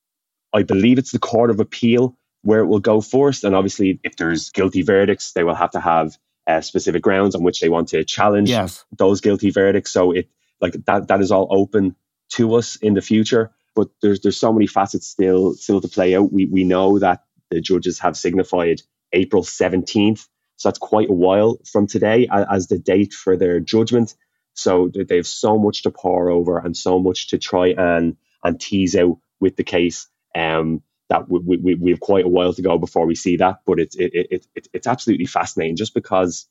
I 0.53 0.63
believe 0.63 0.97
it's 0.97 1.11
the 1.11 1.19
Court 1.19 1.49
of 1.49 1.59
Appeal 1.59 2.17
where 2.41 2.61
it 2.61 2.67
will 2.67 2.79
go 2.79 3.01
first. 3.01 3.43
And 3.43 3.55
obviously, 3.55 3.99
if 4.03 4.15
there's 4.15 4.49
guilty 4.51 4.81
verdicts, 4.81 5.33
they 5.33 5.43
will 5.43 5.55
have 5.55 5.71
to 5.71 5.79
have 5.79 6.17
uh, 6.47 6.61
specific 6.61 7.03
grounds 7.03 7.35
on 7.35 7.43
which 7.43 7.59
they 7.59 7.69
want 7.69 7.89
to 7.89 8.03
challenge 8.03 8.49
yes. 8.49 8.85
those 8.97 9.21
guilty 9.21 9.51
verdicts. 9.51 9.91
So 9.91 10.11
it 10.11 10.29
like 10.61 10.73
that 10.85 11.07
that 11.07 11.21
is 11.21 11.31
all 11.31 11.47
open 11.51 11.95
to 12.29 12.55
us 12.55 12.75
in 12.77 12.93
the 12.93 13.01
future. 13.01 13.51
But 13.75 13.89
there's 14.01 14.21
there's 14.21 14.39
so 14.39 14.51
many 14.51 14.67
facets 14.67 15.07
still 15.07 15.53
still 15.53 15.81
to 15.81 15.87
play 15.87 16.15
out. 16.15 16.31
We 16.31 16.45
we 16.45 16.63
know 16.63 16.99
that 16.99 17.23
the 17.49 17.61
judges 17.61 17.99
have 17.99 18.17
signified 18.17 18.81
April 19.13 19.43
17th. 19.43 20.27
So 20.57 20.69
that's 20.69 20.79
quite 20.79 21.09
a 21.09 21.13
while 21.13 21.57
from 21.71 21.87
today 21.87 22.27
as 22.31 22.67
the 22.67 22.77
date 22.77 23.13
for 23.13 23.37
their 23.37 23.59
judgment. 23.59 24.13
So 24.53 24.89
they 24.93 25.15
have 25.15 25.27
so 25.27 25.57
much 25.57 25.83
to 25.83 25.91
pour 25.91 26.29
over 26.29 26.59
and 26.59 26.75
so 26.75 26.99
much 26.99 27.29
to 27.29 27.37
try 27.37 27.67
and 27.69 28.17
and 28.43 28.59
tease 28.59 28.95
out 28.95 29.17
with 29.39 29.55
the 29.55 29.63
case. 29.63 30.07
Um, 30.35 30.83
that 31.09 31.27
we, 31.27 31.57
we, 31.57 31.75
we 31.75 31.91
have 31.91 31.99
quite 31.99 32.25
a 32.25 32.29
while 32.29 32.53
to 32.53 32.61
go 32.61 32.77
before 32.77 33.05
we 33.05 33.15
see 33.15 33.37
that, 33.37 33.61
but 33.65 33.79
it's 33.79 33.95
it, 33.95 34.11
it, 34.13 34.47
it, 34.55 34.67
it's 34.73 34.87
absolutely 34.87 35.25
fascinating 35.25 35.75
just 35.75 35.93
because, 35.95 36.47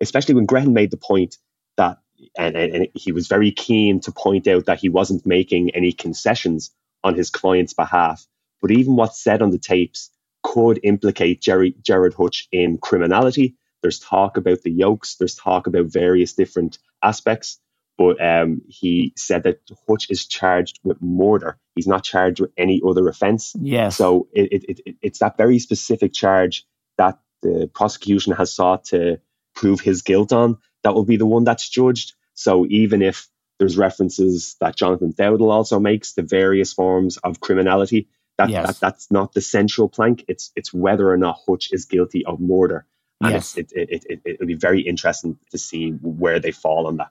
especially 0.00 0.34
when 0.34 0.46
Grehan 0.46 0.72
made 0.72 0.90
the 0.90 0.98
point 0.98 1.38
that, 1.76 1.98
and, 2.38 2.54
and, 2.54 2.74
and 2.74 2.88
he 2.94 3.12
was 3.12 3.28
very 3.28 3.50
keen 3.50 4.00
to 4.00 4.12
point 4.12 4.46
out 4.46 4.66
that 4.66 4.80
he 4.80 4.90
wasn't 4.90 5.26
making 5.26 5.70
any 5.70 5.92
concessions 5.92 6.70
on 7.02 7.14
his 7.14 7.30
client's 7.30 7.72
behalf. 7.72 8.26
But 8.60 8.72
even 8.72 8.94
what's 8.94 9.22
said 9.22 9.40
on 9.40 9.50
the 9.50 9.58
tapes 9.58 10.10
could 10.42 10.80
implicate 10.82 11.40
Gerry, 11.40 11.74
Gerard 11.82 12.14
Hutch 12.14 12.46
in 12.52 12.76
criminality. 12.76 13.56
There's 13.80 13.98
talk 13.98 14.36
about 14.36 14.60
the 14.62 14.70
yokes. 14.70 15.16
There's 15.16 15.34
talk 15.34 15.66
about 15.66 15.86
various 15.86 16.34
different 16.34 16.78
aspects 17.02 17.58
but 18.00 18.16
um, 18.18 18.62
he 18.66 19.12
said 19.14 19.42
that 19.42 19.60
Hutch 19.86 20.06
is 20.08 20.26
charged 20.26 20.80
with 20.82 21.02
murder. 21.02 21.58
He's 21.74 21.86
not 21.86 22.02
charged 22.02 22.40
with 22.40 22.50
any 22.56 22.80
other 22.82 23.06
offence. 23.10 23.52
Yes. 23.60 23.98
So 23.98 24.26
it, 24.32 24.64
it, 24.64 24.80
it, 24.86 24.96
it's 25.02 25.18
that 25.18 25.36
very 25.36 25.58
specific 25.58 26.14
charge 26.14 26.64
that 26.96 27.18
the 27.42 27.70
prosecution 27.74 28.32
has 28.32 28.54
sought 28.54 28.86
to 28.86 29.20
prove 29.54 29.82
his 29.82 30.00
guilt 30.00 30.32
on 30.32 30.56
that 30.82 30.94
will 30.94 31.04
be 31.04 31.18
the 31.18 31.26
one 31.26 31.44
that's 31.44 31.68
judged. 31.68 32.14
So 32.32 32.64
even 32.70 33.02
if 33.02 33.28
there's 33.58 33.76
references 33.76 34.56
that 34.60 34.76
Jonathan 34.76 35.12
Dowdall 35.12 35.52
also 35.52 35.78
makes 35.78 36.14
to 36.14 36.22
various 36.22 36.72
forms 36.72 37.18
of 37.18 37.38
criminality, 37.38 38.08
that, 38.38 38.48
Yes. 38.48 38.66
that 38.66 38.80
that's 38.80 39.10
not 39.10 39.34
the 39.34 39.42
central 39.42 39.90
plank. 39.90 40.24
It's 40.26 40.52
it's 40.56 40.72
whether 40.72 41.06
or 41.06 41.18
not 41.18 41.36
Hutch 41.46 41.68
is 41.70 41.84
guilty 41.84 42.24
of 42.24 42.40
murder. 42.40 42.86
And 43.20 43.32
Yes. 43.32 43.58
it's, 43.58 43.72
it, 43.74 43.90
it, 43.90 44.04
it, 44.08 44.20
it'll 44.24 44.46
be 44.46 44.54
very 44.54 44.80
interesting 44.80 45.36
to 45.50 45.58
see 45.58 45.90
where 45.90 46.40
they 46.40 46.52
fall 46.52 46.86
on 46.86 46.96
that. 46.96 47.10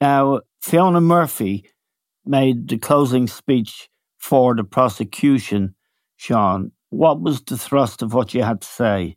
Now, 0.00 0.40
Fiona 0.60 1.00
Murphy 1.00 1.64
made 2.24 2.68
the 2.68 2.78
closing 2.78 3.26
speech 3.26 3.88
for 4.18 4.54
the 4.54 4.64
prosecution. 4.64 5.74
Sean, 6.16 6.72
what 6.90 7.20
was 7.20 7.42
the 7.42 7.56
thrust 7.56 8.02
of 8.02 8.14
what 8.14 8.34
you 8.34 8.42
had 8.42 8.60
to 8.60 8.66
say? 8.66 9.16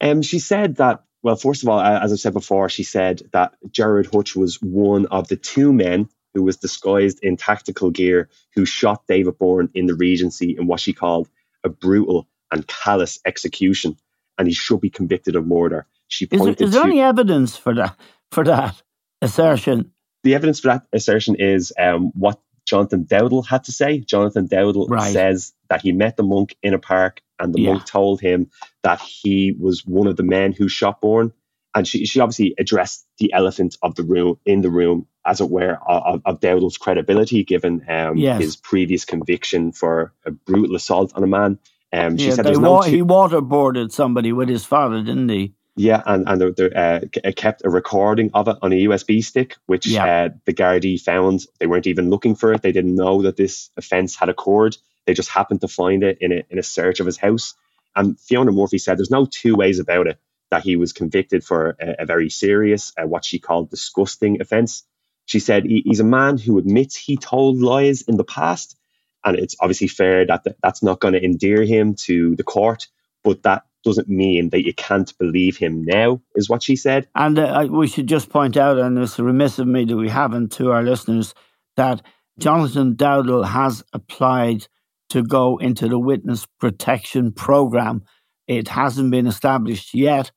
Um, 0.00 0.22
she 0.22 0.38
said 0.38 0.76
that, 0.76 1.04
well, 1.22 1.36
first 1.36 1.62
of 1.62 1.68
all, 1.68 1.80
as 1.80 2.12
I 2.12 2.16
said 2.16 2.32
before, 2.32 2.68
she 2.68 2.82
said 2.82 3.22
that 3.32 3.54
Gerard 3.70 4.08
Hutch 4.12 4.34
was 4.34 4.56
one 4.56 5.06
of 5.06 5.28
the 5.28 5.36
two 5.36 5.72
men 5.72 6.08
who 6.34 6.42
was 6.42 6.56
disguised 6.56 7.20
in 7.22 7.36
tactical 7.36 7.90
gear 7.90 8.28
who 8.54 8.64
shot 8.64 9.06
David 9.06 9.38
Byrne 9.38 9.70
in 9.74 9.86
the 9.86 9.94
Regency 9.94 10.56
in 10.58 10.66
what 10.66 10.80
she 10.80 10.92
called 10.92 11.28
a 11.62 11.68
brutal 11.68 12.26
and 12.50 12.66
callous 12.66 13.20
execution, 13.24 13.96
and 14.38 14.48
he 14.48 14.54
should 14.54 14.80
be 14.80 14.90
convicted 14.90 15.36
of 15.36 15.46
murder. 15.46 15.86
She 16.08 16.26
Is 16.26 16.40
pointed 16.40 16.60
is 16.60 16.72
there 16.72 16.82
to 16.82 16.88
any 16.88 17.00
evidence 17.00 17.56
for 17.56 17.74
that 17.74 17.96
for 18.30 18.44
that 18.44 18.82
assertion? 19.20 19.91
The 20.24 20.34
evidence 20.34 20.60
for 20.60 20.68
that 20.68 20.86
assertion 20.92 21.36
is 21.36 21.72
um, 21.78 22.12
what 22.14 22.40
Jonathan 22.66 23.04
Dowdall 23.04 23.46
had 23.46 23.64
to 23.64 23.72
say. 23.72 24.00
Jonathan 24.00 24.48
Dowdall 24.48 24.90
Right. 24.90 25.12
says 25.12 25.52
that 25.70 25.82
he 25.82 25.92
met 25.92 26.16
the 26.16 26.22
monk 26.24 26.56
in 26.62 26.74
a 26.74 26.78
park, 26.78 27.22
and 27.38 27.54
the 27.54 27.60
Yeah. 27.60 27.72
monk 27.72 27.86
told 27.86 28.20
him 28.20 28.50
that 28.84 29.00
he 29.00 29.52
was 29.58 29.86
one 29.86 30.06
of 30.08 30.16
the 30.16 30.22
men 30.24 30.52
who 30.52 30.68
shot 30.68 31.00
Byrne. 31.00 31.32
And 31.74 31.88
she, 31.88 32.06
she 32.06 32.20
obviously 32.20 32.54
addressed 32.58 33.06
the 33.18 33.32
elephant 33.32 33.76
of 33.82 33.94
the 33.94 34.02
room 34.04 34.36
in 34.46 34.60
the 34.62 34.70
room, 34.70 35.06
as 35.26 35.40
it 35.40 35.50
were, 35.50 35.78
of, 35.88 36.22
of 36.26 36.40
Dowdall's 36.40 36.78
credibility, 36.78 37.44
given 37.44 37.84
um, 37.88 38.18
Yes. 38.18 38.38
his 38.40 38.56
previous 38.56 39.04
conviction 39.06 39.72
for 39.72 40.12
a 40.26 40.32
brutal 40.32 40.76
assault 40.76 41.12
on 41.16 41.24
a 41.24 41.28
man. 41.28 41.58
Um, 41.92 42.18
she 42.18 42.28
Yeah, 42.28 42.36
said 42.36 42.46
there's 42.46 42.58
no 42.60 42.82
two- 42.82 42.90
he 42.92 43.02
waterboarded 43.02 43.92
somebody 43.92 44.32
with 44.32 44.48
his 44.50 44.64
father, 44.66 45.02
didn't 45.02 45.28
he? 45.30 45.54
Yeah, 45.76 46.02
and 46.04 46.28
and 46.28 46.40
they 46.40 46.50
they, 46.50 46.72
uh, 46.74 47.00
kept 47.32 47.64
a 47.64 47.70
recording 47.70 48.30
of 48.34 48.48
it 48.48 48.56
on 48.60 48.72
a 48.72 48.82
USB 48.84 49.24
stick, 49.24 49.56
which 49.66 49.86
Yeah. 49.86 50.04
uh, 50.04 50.28
the 50.44 50.52
Gardaí 50.52 51.00
found. 51.00 51.46
They 51.58 51.66
weren't 51.66 51.86
even 51.86 52.10
looking 52.10 52.34
for 52.34 52.52
it. 52.52 52.60
They 52.62 52.72
didn't 52.72 52.94
know 52.94 53.22
that 53.22 53.36
this 53.36 53.70
offence 53.76 54.14
had 54.14 54.28
occurred. 54.28 54.76
They 55.06 55.14
just 55.14 55.30
happened 55.30 55.62
to 55.62 55.68
find 55.68 56.02
it 56.04 56.18
in 56.20 56.32
a 56.32 56.42
in 56.50 56.58
a 56.58 56.62
search 56.62 57.00
of 57.00 57.06
his 57.06 57.16
house. 57.16 57.54
And 57.96 58.18
Fiona 58.20 58.52
Murphy 58.52 58.78
said 58.78 58.98
there's 58.98 59.10
no 59.10 59.26
two 59.26 59.56
ways 59.56 59.78
about 59.78 60.06
it 60.08 60.18
that 60.50 60.62
he 60.62 60.76
was 60.76 60.92
convicted 60.92 61.42
for 61.42 61.76
a, 61.80 61.96
a 62.00 62.06
very 62.06 62.28
serious, 62.28 62.92
uh, 63.02 63.06
what 63.06 63.24
she 63.24 63.38
called 63.38 63.70
disgusting 63.70 64.40
offence. 64.42 64.84
She 65.24 65.40
said 65.40 65.64
he, 65.64 65.82
he's 65.86 66.00
a 66.00 66.04
man 66.04 66.36
who 66.36 66.58
admits 66.58 66.96
he 66.96 67.16
told 67.16 67.60
lies 67.62 68.02
in 68.02 68.18
the 68.18 68.24
past, 68.24 68.76
and 69.24 69.38
it's 69.38 69.56
obviously 69.60 69.88
fair 69.88 70.26
that 70.26 70.44
th- 70.44 70.56
that's 70.62 70.82
not 70.82 71.00
going 71.00 71.14
to 71.14 71.24
endear 71.24 71.64
him 71.64 71.94
to 72.06 72.36
the 72.36 72.44
court, 72.44 72.88
but 73.24 73.42
that 73.44 73.64
doesn't 73.84 74.08
mean 74.08 74.50
that 74.50 74.64
you 74.64 74.72
can't 74.74 75.16
believe 75.18 75.56
him 75.56 75.82
now, 75.84 76.20
is 76.34 76.48
what 76.48 76.62
she 76.62 76.76
said. 76.76 77.08
And 77.14 77.38
uh, 77.38 77.44
I- 77.46 77.64
we 77.66 77.86
should 77.86 78.06
just 78.06 78.30
point 78.30 78.56
out, 78.56 78.78
and 78.78 78.98
it's 78.98 79.18
remiss 79.18 79.58
of 79.58 79.66
me 79.66 79.84
that 79.84 79.96
we 79.96 80.08
haven't 80.08 80.52
to 80.52 80.70
our 80.72 80.82
listeners, 80.82 81.34
that 81.76 82.02
Jonathan 82.38 82.94
Dowdall 82.96 83.46
has 83.46 83.82
applied 83.92 84.66
to 85.10 85.22
go 85.22 85.58
into 85.58 85.88
the 85.88 85.98
witness 85.98 86.46
protection 86.58 87.32
program. 87.32 88.02
It 88.46 88.68
hasn't 88.68 89.10
been 89.10 89.26
established 89.26 89.94
yet 89.94 90.30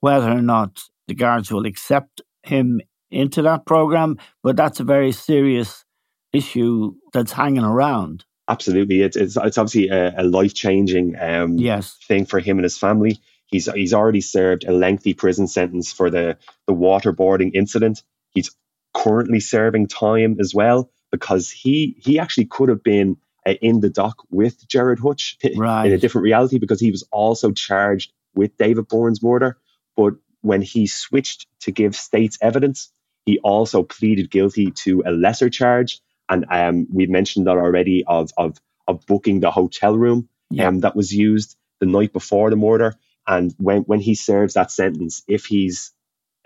whether 0.00 0.30
or 0.30 0.42
not 0.42 0.80
the 1.08 1.14
guards 1.14 1.50
will 1.50 1.66
accept 1.66 2.22
him 2.42 2.80
into 3.10 3.42
that 3.42 3.66
program, 3.66 4.16
but 4.42 4.56
that's 4.56 4.80
a 4.80 4.84
very 4.84 5.12
serious 5.12 5.84
issue 6.32 6.94
that's 7.12 7.32
hanging 7.32 7.64
around. 7.64 8.24
Absolutely, 8.50 9.02
it's 9.02 9.16
it's, 9.16 9.36
it's 9.36 9.58
obviously 9.58 9.88
a, 9.88 10.22
a 10.22 10.24
life 10.24 10.54
changing 10.54 11.16
um, 11.20 11.56
Yes. 11.56 11.96
thing 12.08 12.26
for 12.26 12.40
him 12.40 12.58
and 12.58 12.64
his 12.64 12.76
family. 12.76 13.20
He's 13.46 13.66
he's 13.72 13.94
already 13.94 14.20
served 14.20 14.64
a 14.64 14.72
lengthy 14.72 15.14
prison 15.14 15.46
sentence 15.46 15.92
for 15.92 16.10
the 16.10 16.36
the 16.66 16.74
waterboarding 16.74 17.52
incident. 17.54 18.02
He's 18.30 18.50
currently 18.92 19.38
serving 19.40 19.86
time 19.86 20.36
as 20.40 20.52
well 20.52 20.90
because 21.12 21.48
he 21.50 21.96
he 22.00 22.18
actually 22.18 22.46
could 22.46 22.68
have 22.68 22.82
been 22.82 23.16
uh, 23.46 23.54
in 23.62 23.80
the 23.80 23.88
dock 23.90 24.16
with 24.30 24.66
Gerard 24.68 24.98
Hutch 24.98 25.38
in 25.86 25.92
a 25.92 25.98
different 25.98 26.24
reality 26.24 26.58
because 26.58 26.80
he 26.80 26.90
was 26.90 27.04
also 27.12 27.52
charged 27.52 28.12
with 28.34 28.56
David 28.56 28.88
Byrne's 28.88 29.22
murder. 29.22 29.58
But 29.96 30.14
when 30.42 30.62
he 30.62 30.86
switched 30.88 31.46
to 31.60 31.70
give 31.72 31.94
state's 31.94 32.38
evidence, 32.40 32.92
he 33.26 33.38
also 33.40 33.84
pleaded 33.84 34.30
guilty 34.30 34.72
to 34.84 35.02
a 35.06 35.12
lesser 35.12 35.50
charge. 35.50 36.00
And 36.30 36.46
um, 36.50 36.88
we've 36.92 37.10
mentioned 37.10 37.48
that 37.48 37.58
already 37.58 38.04
of 38.06 38.32
of 38.38 38.58
of 38.88 39.06
booking 39.06 39.40
the 39.40 39.52
hotel 39.52 39.98
room 39.98 40.30
Yeah. 40.50 40.68
um, 40.68 40.80
that 40.82 40.96
was 40.96 41.12
used 41.14 41.56
the 41.80 41.86
night 41.86 42.14
before 42.14 42.50
the 42.50 42.56
murder. 42.56 42.96
And 43.28 43.54
when, 43.58 43.82
when 43.84 44.00
he 44.00 44.16
serves 44.16 44.54
that 44.54 44.72
sentence, 44.72 45.24
if 45.28 45.46
he's 45.46 45.92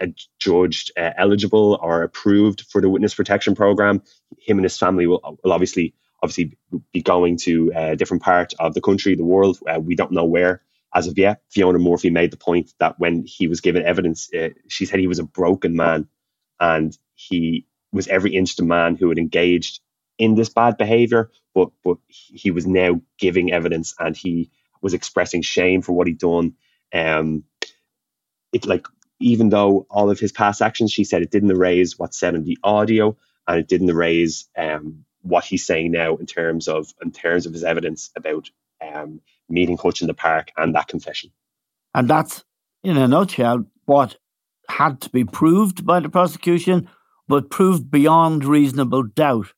adjudged 0.01 0.93
uh, 0.99 1.13
eligible 1.19 1.79
or 1.83 2.03
approved 2.05 2.63
for 2.63 2.83
the 2.83 2.91
witness 2.91 3.15
protection 3.15 3.57
program, 3.57 4.03
him 4.41 4.59
and 4.59 4.65
his 4.65 4.79
family 4.79 5.07
will, 5.09 5.39
will 5.45 5.53
obviously 5.53 5.95
obviously 6.23 6.59
be 6.93 7.03
going 7.03 7.39
to 7.39 7.73
a 7.77 7.97
different 7.97 8.25
part 8.25 8.55
of 8.61 8.75
the 8.75 8.83
country, 8.83 9.17
the 9.17 9.25
world. 9.25 9.59
Uh, 9.69 9.81
we 9.81 9.97
don't 9.97 10.13
know 10.13 10.25
where 10.27 10.63
as 10.95 11.09
of 11.09 11.19
yet. 11.19 11.43
Fiona 11.51 11.79
Murphy 11.79 12.11
made 12.11 12.33
the 12.33 12.39
point 12.39 12.73
that 12.81 12.99
when 13.01 13.25
he 13.27 13.49
was 13.49 13.61
given 13.63 13.85
evidence, 13.85 14.33
uh, 14.35 14.51
she 14.69 14.87
said 14.87 15.01
he 15.01 15.09
was 15.09 15.21
a 15.21 15.25
broken 15.25 15.77
man 15.77 16.09
and 16.61 16.97
he 17.15 17.67
was 17.95 18.09
every 18.09 18.35
inch 18.35 18.57
the 18.57 18.65
man 18.65 18.97
who 18.97 19.09
had 19.09 19.19
engaged 19.19 19.81
in 20.19 20.35
this 20.35 20.49
bad 20.49 20.77
behavior, 20.77 21.31
but 21.55 21.71
but 21.83 21.99
he 22.09 22.51
was 22.51 22.67
now 22.67 23.01
giving 23.19 23.53
evidence 23.53 23.95
and 23.99 24.17
he 24.17 24.51
was 24.81 24.95
expressing 24.95 25.43
shame 25.43 25.83
for 25.83 25.93
what 25.93 26.07
he'd 26.07 26.19
done. 26.19 26.55
Um, 26.93 27.45
it 28.53 28.67
like 28.67 28.87
even 29.21 29.49
though 29.49 29.87
all 29.91 30.11
of 30.11 30.21
his 30.21 30.33
past 30.33 30.61
actions, 30.61 30.93
she 30.93 31.05
said 31.05 31.23
it 31.23 31.31
didn't 31.31 31.51
erase 31.51 31.99
what's 31.99 32.19
said 32.19 32.35
in 32.35 32.45
the 32.45 32.59
audio 32.63 33.17
and 33.47 33.59
it 33.59 33.69
didn't 33.69 33.91
erase 33.91 34.49
um, 34.57 35.05
what 35.23 35.45
he's 35.45 35.67
saying 35.67 35.93
now 35.93 36.17
in 36.17 36.27
terms 36.27 36.69
of 36.69 36.93
in 37.03 37.11
terms 37.11 37.47
of 37.47 37.53
his 37.53 37.65
evidence 37.65 38.11
about 38.17 38.51
um, 38.83 39.21
meeting 39.49 39.77
Hutch 39.77 40.01
in 40.01 40.07
the 40.07 40.15
park 40.15 40.51
and 40.57 40.75
that 40.75 40.89
confession. 40.89 41.31
And 41.95 42.09
that's 42.09 42.45
in 42.83 42.97
a 42.97 43.09
nutshell 43.09 43.65
what 43.87 44.17
had 44.69 45.01
to 45.03 45.11
be 45.11 45.25
proved 45.25 45.85
by 45.87 46.01
the 46.01 46.09
prosecution, 46.09 46.89
but 47.29 47.51
proved 47.51 47.91
beyond 47.91 48.45
reasonable 48.45 49.03
doubt. 49.03 49.53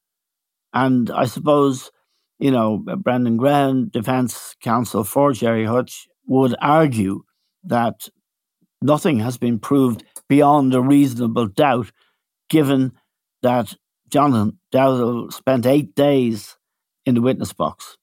And 0.72 1.11
I 1.11 1.24
suppose, 1.24 1.90
you 2.38 2.50
know, 2.50 2.79
Brendan 2.79 3.38
Grehan, 3.38 3.90
defence 3.90 4.57
counsel 4.61 5.05
for 5.05 5.33
Gerry 5.33 5.64
Hutch, 5.64 6.07
would 6.26 6.55
argue 6.61 7.22
that 7.64 8.09
nothing 8.83 9.20
has 9.20 9.38
been 9.38 9.59
proved 9.59 10.05
beyond 10.29 10.74
a 10.74 10.81
reasonable 10.81 11.46
doubt, 11.46 11.90
given 12.48 12.92
that 13.42 13.74
Jonathan 14.09 14.59
Dowdall 14.72 15.33
spent 15.33 15.66
eight 15.66 15.94
days 15.94 16.57
in 17.05 17.14
the 17.14 17.22
witness 17.22 17.52
box. 17.52 17.96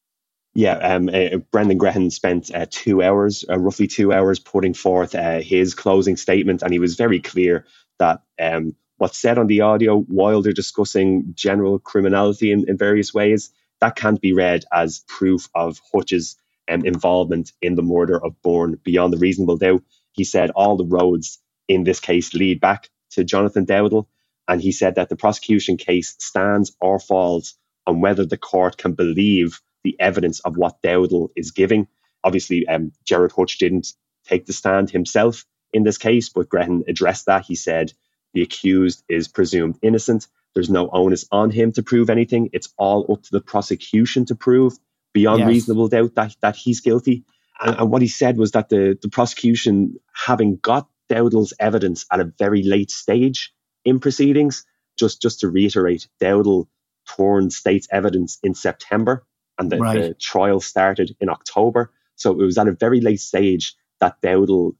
Yeah, 0.55 0.77
um, 0.77 1.09
uh, 1.09 1.37
Brendan 1.51 1.79
Grehan 1.79 2.11
spent 2.11 2.53
uh, 2.53 2.67
two 2.69 3.01
hours, 3.01 3.43
uh, 3.49 3.57
roughly 3.57 3.87
two 3.87 4.13
hours, 4.13 4.39
putting 4.39 4.75
forth 4.75 5.15
uh, 5.15 5.39
his 5.39 5.73
closing 5.73 6.15
statement, 6.15 6.61
and 6.61 6.71
he 6.71 6.79
was 6.79 6.95
very 6.95 7.19
clear 7.19 7.65
that 7.97 8.21
um, 8.39 8.75
what's 8.97 9.19
said 9.19 9.37
on 9.39 9.47
the 9.47 9.61
audio, 9.61 9.99
while 9.99 10.41
they're 10.41 10.53
discussing 10.53 11.33
general 11.35 11.79
criminality 11.79 12.51
in, 12.51 12.65
in 12.69 12.77
various 12.77 13.13
ways, 13.13 13.51
that 13.81 13.95
can't 13.97 14.21
be 14.21 14.33
read 14.33 14.65
as 14.73 15.03
proof 15.07 15.49
of 15.55 15.79
Hutch's 15.93 16.37
um, 16.71 16.85
involvement 16.85 17.53
in 17.61 17.75
the 17.75 17.83
murder 17.83 18.23
of 18.23 18.41
Byrne 18.43 18.79
beyond 18.83 19.13
the 19.13 19.17
reasonable 19.19 19.57
doubt. 19.57 19.83
He 20.13 20.23
said 20.25 20.51
all 20.51 20.77
the 20.77 20.85
roads 20.85 21.39
in 21.67 21.83
this 21.83 21.99
case 21.99 22.33
lead 22.33 22.61
back 22.61 22.89
to 23.11 23.23
Jonathan 23.23 23.65
Dowdall, 23.65 24.07
and 24.47 24.61
he 24.61 24.71
said 24.71 24.95
that 24.95 25.09
the 25.09 25.17
prosecution 25.17 25.77
case 25.77 26.15
stands 26.19 26.75
or 26.81 26.99
falls 26.99 27.55
on 27.87 28.01
whether 28.01 28.25
the 28.25 28.37
court 28.37 28.77
can 28.77 28.93
believe 28.93 29.61
the 29.83 29.97
evidence 29.99 30.39
of 30.41 30.57
what 30.57 30.81
Dowdall 30.83 31.29
is 31.35 31.51
giving. 31.51 31.87
Obviously, 32.23 32.67
um, 32.67 32.93
Gerard 33.05 33.33
Hutch 33.33 33.57
didn't 33.59 33.93
take 34.25 34.45
the 34.45 34.53
stand 34.53 34.89
himself 34.91 35.45
in 35.73 35.83
this 35.83 35.97
case, 35.97 36.29
but 36.29 36.49
Grehan 36.49 36.87
addressed 36.87 37.27
that. 37.27 37.45
He 37.45 37.55
said 37.55 37.93
the 38.33 38.41
accused 38.41 39.03
is 39.07 39.27
presumed 39.27 39.77
innocent. 39.81 40.27
There's 40.53 40.69
no 40.69 40.89
onus 40.91 41.25
on 41.31 41.51
him 41.51 41.71
to 41.73 41.83
prove 41.83 42.09
anything. 42.09 42.49
It's 42.53 42.73
all 42.77 43.11
up 43.11 43.23
to 43.23 43.31
the 43.31 43.41
prosecution 43.41 44.25
to 44.25 44.35
prove 44.35 44.73
beyond 45.13 45.39
yes. 45.39 45.47
reasonable 45.47 45.87
doubt 45.87 46.15
that, 46.15 46.35
that 46.41 46.55
he's 46.55 46.81
guilty. 46.81 47.23
And, 47.59 47.77
and, 47.77 47.91
what 47.91 48.01
he 48.01 48.07
said 48.07 48.37
was 48.37 48.51
that 48.51 48.69
the, 48.69 48.97
the 49.01 49.09
prosecution, 49.09 49.99
having 50.13 50.57
got 50.57 50.87
Dowdall's 51.09 51.53
evidence 51.59 52.05
at 52.11 52.19
a 52.19 52.31
very 52.37 52.63
late 52.63 52.91
stage 52.91 53.53
in 53.85 53.99
proceedings, 53.99 54.65
just, 54.97 55.21
just 55.21 55.39
to 55.41 55.49
reiterate, 55.49 56.07
Dowdall 56.21 56.67
torn 57.07 57.49
state's 57.49 57.87
evidence 57.91 58.39
in 58.43 58.53
September 58.53 59.25
and 59.57 59.71
the, 59.71 59.77
right. 59.77 60.01
the, 60.01 60.13
trial 60.15 60.59
started 60.59 61.15
in 61.19 61.29
October. 61.29 61.91
So 62.15 62.31
it 62.31 62.43
was 62.43 62.57
at 62.57 62.67
a 62.67 62.73
very 62.73 63.01
late 63.01 63.19
stage 63.19 63.75
that 63.99 64.21
Dowdall 64.21 64.73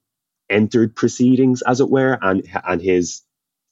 entered 0.49 0.95
proceedings, 0.95 1.61
as 1.61 1.79
it 1.79 1.89
were, 1.89 2.17
and 2.21 2.47
and 2.65 2.81
his 2.81 3.21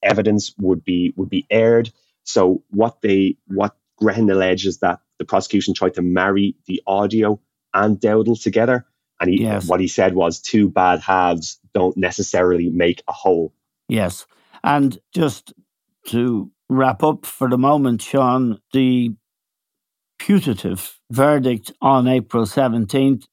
evidence 0.03 0.53
would 0.57 0.83
be 0.83 1.13
would 1.15 1.29
be 1.29 1.45
aired. 1.49 1.91
So 2.23 2.63
what 2.69 3.01
they 3.01 3.37
what 3.47 3.75
Grehan 4.01 4.31
alleges 4.31 4.79
that 4.79 4.99
the 5.19 5.25
prosecution 5.25 5.73
tried 5.73 5.95
to 5.95 6.01
marry 6.01 6.55
the 6.65 6.81
audio 6.87 7.39
and 7.73 7.99
Dowdall 7.99 8.41
together, 8.41 8.85
and 9.19 9.29
he, 9.29 9.43
yes. 9.43 9.67
what 9.67 9.79
he 9.79 9.87
said 9.87 10.15
was 10.15 10.41
two 10.41 10.69
bad 10.69 10.99
halves 10.99 11.59
don't 11.73 11.95
necessarily 11.95 12.69
make 12.69 13.03
a 13.07 13.13
whole. 13.13 13.53
Yes, 13.87 14.25
and 14.63 14.99
just 15.13 15.53
to 16.07 16.51
wrap 16.69 17.03
up 17.03 17.25
for 17.25 17.49
the 17.49 17.57
moment, 17.57 18.01
Sean, 18.01 18.59
the 18.73 19.11
putative 20.17 20.99
verdict 21.11 21.71
on 21.81 22.07
April 22.07 22.45
17th, 22.45 23.25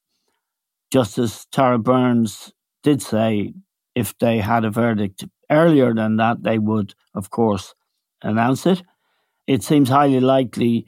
Justice 0.90 1.46
Tara 1.52 1.78
Burns 1.78 2.52
did 2.82 3.02
say 3.02 3.52
if 3.94 4.16
they 4.18 4.38
had 4.38 4.64
a 4.64 4.70
verdict 4.70 5.24
earlier 5.50 5.94
than 5.94 6.16
that, 6.16 6.42
they 6.42 6.58
would, 6.58 6.94
of 7.14 7.30
course, 7.30 7.74
announce 8.22 8.66
it. 8.66 8.82
It 9.46 9.62
seems 9.62 9.88
highly 9.88 10.20
likely 10.20 10.86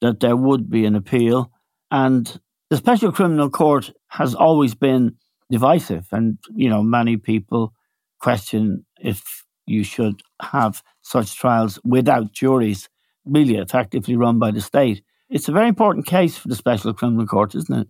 that 0.00 0.20
there 0.20 0.36
would 0.36 0.68
be 0.68 0.84
an 0.84 0.96
appeal. 0.96 1.50
And 1.90 2.40
the 2.70 2.76
Special 2.76 3.12
Criminal 3.12 3.50
Court 3.50 3.90
has 4.08 4.34
always 4.34 4.74
been 4.74 5.16
divisive. 5.50 6.06
And, 6.12 6.38
you 6.54 6.68
know, 6.68 6.82
many 6.82 7.16
people 7.16 7.72
question 8.20 8.84
if 9.00 9.44
you 9.66 9.84
should 9.84 10.22
have 10.40 10.82
such 11.02 11.36
trials 11.36 11.78
without 11.84 12.32
juries, 12.32 12.88
really 13.24 13.56
effectively 13.56 14.16
run 14.16 14.38
by 14.38 14.50
the 14.50 14.60
state. 14.60 15.02
It's 15.28 15.48
a 15.48 15.52
very 15.52 15.68
important 15.68 16.06
case 16.06 16.36
for 16.36 16.48
the 16.48 16.56
Special 16.56 16.92
Criminal 16.92 17.26
Court, 17.26 17.54
isn't 17.54 17.80
it? 17.80 17.88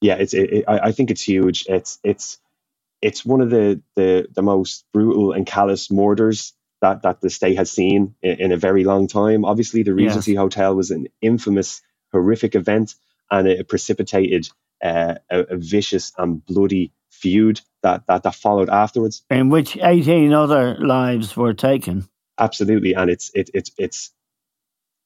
Yeah, 0.00 0.14
it's. 0.14 0.34
It, 0.34 0.52
it, 0.52 0.64
I 0.66 0.90
think 0.90 1.10
it's 1.12 1.22
huge. 1.22 1.64
It's 1.68 2.00
it's 2.02 2.38
it's 3.02 3.24
one 3.24 3.40
of 3.40 3.50
the 3.50 3.82
the, 3.96 4.28
the 4.32 4.42
most 4.42 4.84
brutal 4.92 5.32
and 5.32 5.44
callous 5.44 5.90
murders 5.90 6.54
that, 6.80 7.02
that 7.02 7.20
the 7.20 7.30
state 7.30 7.56
has 7.56 7.70
seen 7.70 8.14
in, 8.22 8.40
in 8.40 8.52
a 8.52 8.56
very 8.56 8.84
long 8.84 9.08
time. 9.08 9.44
Obviously, 9.44 9.82
the 9.82 9.94
Regency 9.94 10.32
yes. 10.32 10.38
Hotel 10.38 10.74
was 10.74 10.90
an 10.90 11.08
infamous, 11.20 11.82
horrific 12.12 12.54
event, 12.54 12.94
and 13.30 13.46
it 13.48 13.68
precipitated 13.68 14.48
uh, 14.82 15.16
a, 15.30 15.40
a, 15.40 15.56
vicious 15.56 16.12
and 16.18 16.44
bloody 16.44 16.92
feud 17.10 17.60
that, 17.82 18.06
that 18.06 18.24
that 18.24 18.34
followed 18.34 18.70
afterwards, 18.70 19.22
in 19.30 19.48
which 19.48 19.76
eighteen 19.76 20.32
other 20.32 20.76
lives 20.78 21.36
were 21.36 21.54
taken. 21.54 22.08
Absolutely, 22.38 22.94
and 22.94 23.10
it's 23.10 23.30
it, 23.34 23.50
it's 23.54 23.70
it's 23.78 24.12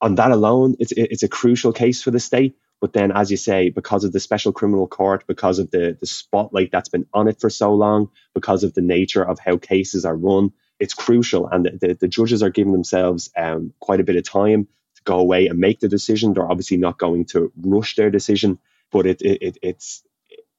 on 0.00 0.16
that 0.16 0.30
alone, 0.30 0.76
it's 0.78 0.92
it's 0.92 1.22
a 1.22 1.28
crucial 1.28 1.72
case 1.72 2.02
for 2.02 2.10
the 2.10 2.20
state. 2.20 2.56
But 2.80 2.92
then, 2.92 3.10
as 3.10 3.30
you 3.30 3.36
say, 3.36 3.70
because 3.70 4.04
of 4.04 4.12
the 4.12 4.20
special 4.20 4.52
criminal 4.52 4.86
court, 4.86 5.24
because 5.26 5.58
of 5.58 5.70
the 5.70 5.96
the 5.98 6.06
spotlight 6.06 6.70
that's 6.70 6.90
been 6.90 7.06
on 7.14 7.28
it 7.28 7.40
for 7.40 7.50
so 7.50 7.74
long, 7.74 8.10
because 8.34 8.64
of 8.64 8.74
the 8.74 8.82
nature 8.82 9.26
of 9.26 9.38
how 9.38 9.56
cases 9.56 10.04
are 10.04 10.16
run, 10.16 10.52
it's 10.78 10.94
crucial. 10.94 11.48
And 11.48 11.64
the, 11.64 11.70
the, 11.70 11.94
the 11.94 12.08
judges 12.08 12.42
are 12.42 12.50
giving 12.50 12.72
themselves 12.72 13.30
um, 13.36 13.72
quite 13.80 14.00
a 14.00 14.04
bit 14.04 14.16
of 14.16 14.24
time 14.24 14.68
to 14.96 15.02
go 15.04 15.18
away 15.18 15.46
and 15.46 15.58
make 15.58 15.80
the 15.80 15.88
decision. 15.88 16.34
They're 16.34 16.50
obviously 16.50 16.76
not 16.76 16.98
going 16.98 17.24
to 17.26 17.50
rush 17.56 17.96
their 17.96 18.10
decision, 18.10 18.58
but 18.92 19.06
it, 19.06 19.22
it, 19.22 19.42
it 19.42 19.58
it's 19.62 20.02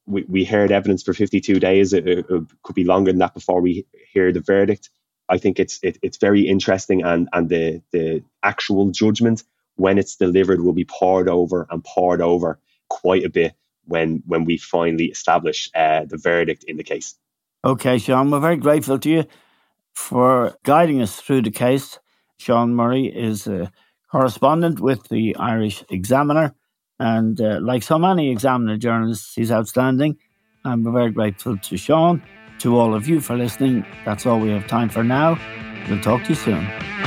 we, 0.07 0.23
we 0.23 0.45
heard 0.45 0.71
evidence 0.71 1.03
for 1.03 1.13
52 1.13 1.59
days. 1.59 1.93
It, 1.93 2.07
it, 2.07 2.25
could 2.63 2.75
be 2.75 2.85
longer 2.85 3.11
than 3.11 3.19
that 3.19 3.33
before 3.33 3.61
we 3.61 3.85
hear 4.11 4.31
the 4.31 4.41
verdict. 4.41 4.89
I 5.29 5.37
think 5.37 5.59
it's 5.59 5.79
it, 5.83 5.97
it's 6.01 6.17
very 6.17 6.47
interesting, 6.47 7.03
and 7.03 7.27
and 7.33 7.49
the 7.49 7.81
the 7.91 8.23
actual 8.41 8.91
judgment 8.91 9.43
when 9.77 9.97
it's 9.97 10.15
delivered 10.15 10.61
will 10.61 10.73
be 10.73 10.85
poured 10.85 11.29
over 11.29 11.65
and 11.71 11.83
poured 11.83 12.21
over 12.21 12.59
quite 12.89 13.23
a 13.23 13.29
bit 13.29 13.53
when 13.85 14.21
when 14.25 14.43
we 14.43 14.57
finally 14.57 15.05
establish 15.05 15.69
uh, 15.75 16.05
the 16.05 16.17
verdict 16.17 16.63
in 16.65 16.77
the 16.77 16.83
case. 16.83 17.15
Okay, 17.63 17.97
Sean, 17.97 18.29
we're 18.29 18.39
very 18.39 18.57
grateful 18.57 18.99
to 18.99 19.09
you 19.09 19.23
for 19.93 20.55
guiding 20.63 21.01
us 21.01 21.19
through 21.19 21.41
the 21.41 21.51
case. 21.51 21.99
Sean 22.37 22.75
Murray 22.75 23.07
is 23.07 23.47
a 23.47 23.71
correspondent 24.11 24.79
with 24.79 25.07
the 25.09 25.35
Irish 25.37 25.83
Examiner, 25.89 26.53
and 26.99 27.41
uh, 27.41 27.59
like 27.61 27.83
so 27.83 27.97
many 27.97 28.31
Examiner 28.31 28.77
journalists, 28.77 29.33
he's 29.33 29.51
outstanding. 29.51 30.17
And 30.63 30.85
we're 30.85 30.91
very 30.91 31.11
grateful 31.11 31.57
to 31.57 31.77
Sean 31.77 32.21
to 32.59 32.77
all 32.77 32.93
of 32.93 33.07
you 33.07 33.21
for 33.21 33.37
listening. 33.37 33.85
That's 34.05 34.25
all 34.25 34.39
we 34.39 34.49
have 34.49 34.67
time 34.67 34.89
for 34.89 35.03
now. 35.03 35.39
We'll 35.89 36.01
talk 36.01 36.23
to 36.23 36.29
you 36.29 36.35
soon. 36.35 37.06